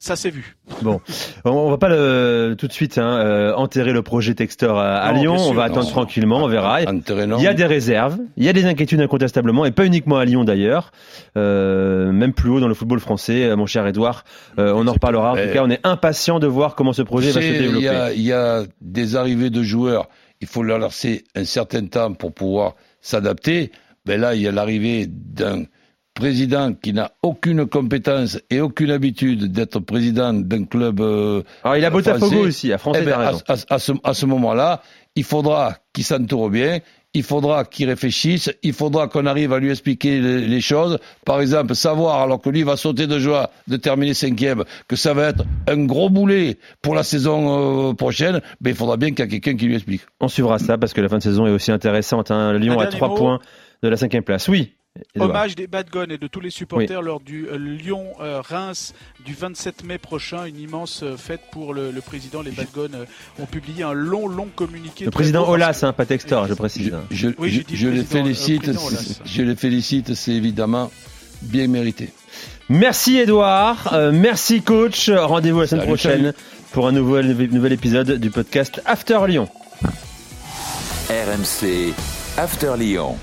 Ça 0.00 0.16
s'est 0.16 0.28
vu. 0.30 0.56
Bon, 0.82 1.00
on 1.46 1.70
va 1.70 1.78
pas 1.78 1.88
le, 1.88 2.56
tout 2.58 2.66
de 2.66 2.72
suite 2.72 2.98
hein, 2.98 3.16
euh, 3.20 3.54
enterrer 3.54 3.92
le 3.94 4.02
projet 4.02 4.34
Textor 4.34 4.78
à, 4.78 4.96
à 4.98 5.12
Non, 5.14 5.20
Lyon. 5.20 5.36
On 5.38 5.54
va 5.54 5.66
non. 5.68 5.72
attendre 5.72 5.88
tranquillement, 5.88 6.42
on 6.44 6.48
verra. 6.48 6.82
Il 6.82 7.42
y 7.42 7.46
a 7.46 7.54
des 7.54 7.64
réserves, 7.64 8.18
il 8.36 8.44
y 8.44 8.48
a 8.50 8.52
des 8.52 8.66
inquiétudes 8.66 9.00
incontestablement, 9.00 9.64
et 9.64 9.70
pas 9.70 9.86
uniquement 9.86 10.18
à 10.18 10.26
Lyon 10.26 10.44
d'ailleurs, 10.44 10.90
euh, 11.38 12.12
même 12.12 12.34
plus 12.34 12.50
haut 12.50 12.60
dans 12.60 12.68
le 12.68 12.74
football 12.74 13.00
français, 13.00 13.44
euh, 13.46 13.56
mon 13.56 13.64
cher 13.64 13.86
Edouard. 13.86 14.24
Euh, 14.58 14.74
on 14.76 14.86
en 14.88 14.92
reparlera. 14.92 15.32
En 15.32 15.36
tout 15.36 15.52
cas, 15.54 15.62
on 15.64 15.70
est 15.70 15.80
impatient 15.86 16.38
de 16.38 16.48
voir 16.48 16.74
comment 16.74 16.92
ce 16.92 17.02
projet 17.02 17.28
va 17.30 17.40
se 17.40 17.46
sais, 17.46 17.54
Il 17.54 17.58
développer. 17.62 18.14
y, 18.16 18.22
y 18.24 18.32
a 18.32 18.64
des 18.82 19.16
arrivées 19.16 19.48
de 19.50 19.62
joueurs, 19.62 20.08
il 20.42 20.48
faut 20.48 20.62
leur 20.62 20.80
laisser 20.80 21.24
un 21.34 21.44
certain 21.44 21.86
temps 21.86 22.12
pour 22.12 22.34
pouvoir 22.34 22.74
s'adapter. 23.00 23.72
Ben 24.04 24.20
là, 24.20 24.34
il 24.34 24.42
y 24.42 24.48
a 24.48 24.52
l'arrivée 24.52 25.06
d'un 25.08 25.62
président 26.14 26.72
qui 26.72 26.92
n'a 26.92 27.10
aucune 27.22 27.66
compétence 27.66 28.38
et 28.50 28.60
aucune 28.60 28.90
habitude 28.90 29.50
d'être 29.52 29.80
président 29.80 30.32
d'un 30.32 30.64
club. 30.64 31.00
euh, 31.00 31.42
Alors, 31.64 31.76
il 31.76 31.84
a 31.84 31.90
Botafogo 31.90 32.26
français. 32.26 32.40
aussi, 32.46 32.72
à 32.72 32.78
France, 32.78 32.96
Eh 33.00 33.04
ben, 33.04 33.12
à, 33.20 33.30
à- 33.52 33.56
à 33.74 33.78
ce, 33.78 33.92
à 34.02 34.14
ce 34.14 34.26
moment-là, 34.26 34.82
il 35.16 35.24
faudra 35.24 35.76
qu'il 35.92 36.04
s'entoure 36.04 36.50
bien. 36.50 36.78
Il 37.16 37.22
faudra 37.22 37.64
qu'il 37.64 37.88
réfléchisse, 37.88 38.50
il 38.64 38.72
faudra 38.72 39.06
qu'on 39.06 39.24
arrive 39.26 39.52
à 39.52 39.60
lui 39.60 39.70
expliquer 39.70 40.20
les, 40.20 40.40
les 40.48 40.60
choses. 40.60 40.98
Par 41.24 41.40
exemple, 41.40 41.76
savoir, 41.76 42.20
alors 42.20 42.40
que 42.40 42.48
lui 42.50 42.64
va 42.64 42.76
sauter 42.76 43.06
de 43.06 43.20
joie 43.20 43.50
de 43.68 43.76
terminer 43.76 44.14
cinquième, 44.14 44.64
que 44.88 44.96
ça 44.96 45.14
va 45.14 45.28
être 45.28 45.44
un 45.68 45.84
gros 45.84 46.10
boulet 46.10 46.58
pour 46.82 46.96
la 46.96 47.04
saison 47.04 47.90
euh, 47.90 47.92
prochaine, 47.94 48.40
ben, 48.60 48.70
il 48.70 48.74
faudra 48.76 48.96
bien 48.96 49.10
qu'il 49.12 49.20
y 49.24 49.28
ait 49.28 49.30
quelqu'un 49.40 49.56
qui 49.56 49.66
lui 49.66 49.76
explique. 49.76 50.00
On 50.20 50.26
suivra 50.26 50.58
ça 50.58 50.76
parce 50.76 50.92
que 50.92 51.00
la 51.00 51.08
fin 51.08 51.18
de 51.18 51.22
saison 51.22 51.46
est 51.46 51.50
aussi 51.52 51.70
intéressante. 51.70 52.32
Hein. 52.32 52.54
Lyon 52.54 52.74
dernier 52.74 52.90
trois 52.90 53.14
points 53.14 53.38
de 53.84 53.88
la 53.88 53.96
cinquième 53.96 54.24
place. 54.24 54.48
Oui. 54.48 54.72
Edouard. 55.16 55.30
Hommage 55.30 55.56
des 55.56 55.66
Bad 55.66 55.90
Guns 55.90 56.06
et 56.10 56.18
de 56.18 56.26
tous 56.28 56.38
les 56.40 56.50
supporters 56.50 57.02
lors 57.02 57.18
du 57.18 57.48
euh, 57.48 57.56
Lyon-Reims 57.58 58.94
du 59.24 59.34
27 59.34 59.82
mai 59.84 59.98
prochain. 59.98 60.44
Une 60.44 60.60
immense 60.60 61.02
euh, 61.02 61.16
fête 61.16 61.40
pour 61.50 61.74
le, 61.74 61.90
le 61.90 62.00
président. 62.00 62.42
Les 62.42 62.52
Bad 62.52 62.68
Guns 62.74 62.94
euh, 62.94 63.04
ont 63.40 63.46
publié 63.46 63.82
un 63.82 63.92
long, 63.92 64.28
long 64.28 64.48
communiqué. 64.54 65.04
Le 65.04 65.10
président 65.10 65.48
Olas, 65.48 65.80
hein, 65.82 65.92
pas 65.92 66.06
Textor, 66.06 66.46
je 66.46 66.54
précise. 66.54 66.92
Je, 67.10 67.28
Oui, 67.38 67.64
je 67.72 67.88
les 67.88 68.00
euh, 68.02 68.04
félicite, 68.04 68.70
je 69.24 69.42
les 69.42 69.56
félicite, 69.56 70.14
c'est 70.14 70.32
évidemment 70.32 70.92
bien 71.42 71.66
mérité. 71.66 72.10
Merci 72.68 73.18
Edouard, 73.18 73.92
euh, 73.94 74.12
merci 74.12 74.62
coach. 74.62 75.10
Rendez-vous 75.10 75.60
la 75.62 75.66
semaine 75.66 75.80
Salut, 75.82 75.92
prochaine 75.92 76.22
salut. 76.22 76.34
pour 76.72 76.86
un 76.86 76.92
nouvel, 76.92 77.36
nouvel 77.50 77.72
épisode 77.72 78.12
du 78.12 78.30
podcast 78.30 78.80
After 78.86 79.18
Lyon. 79.26 79.48
RMC 81.10 81.92
After 82.38 82.74
Lyon. 82.78 83.16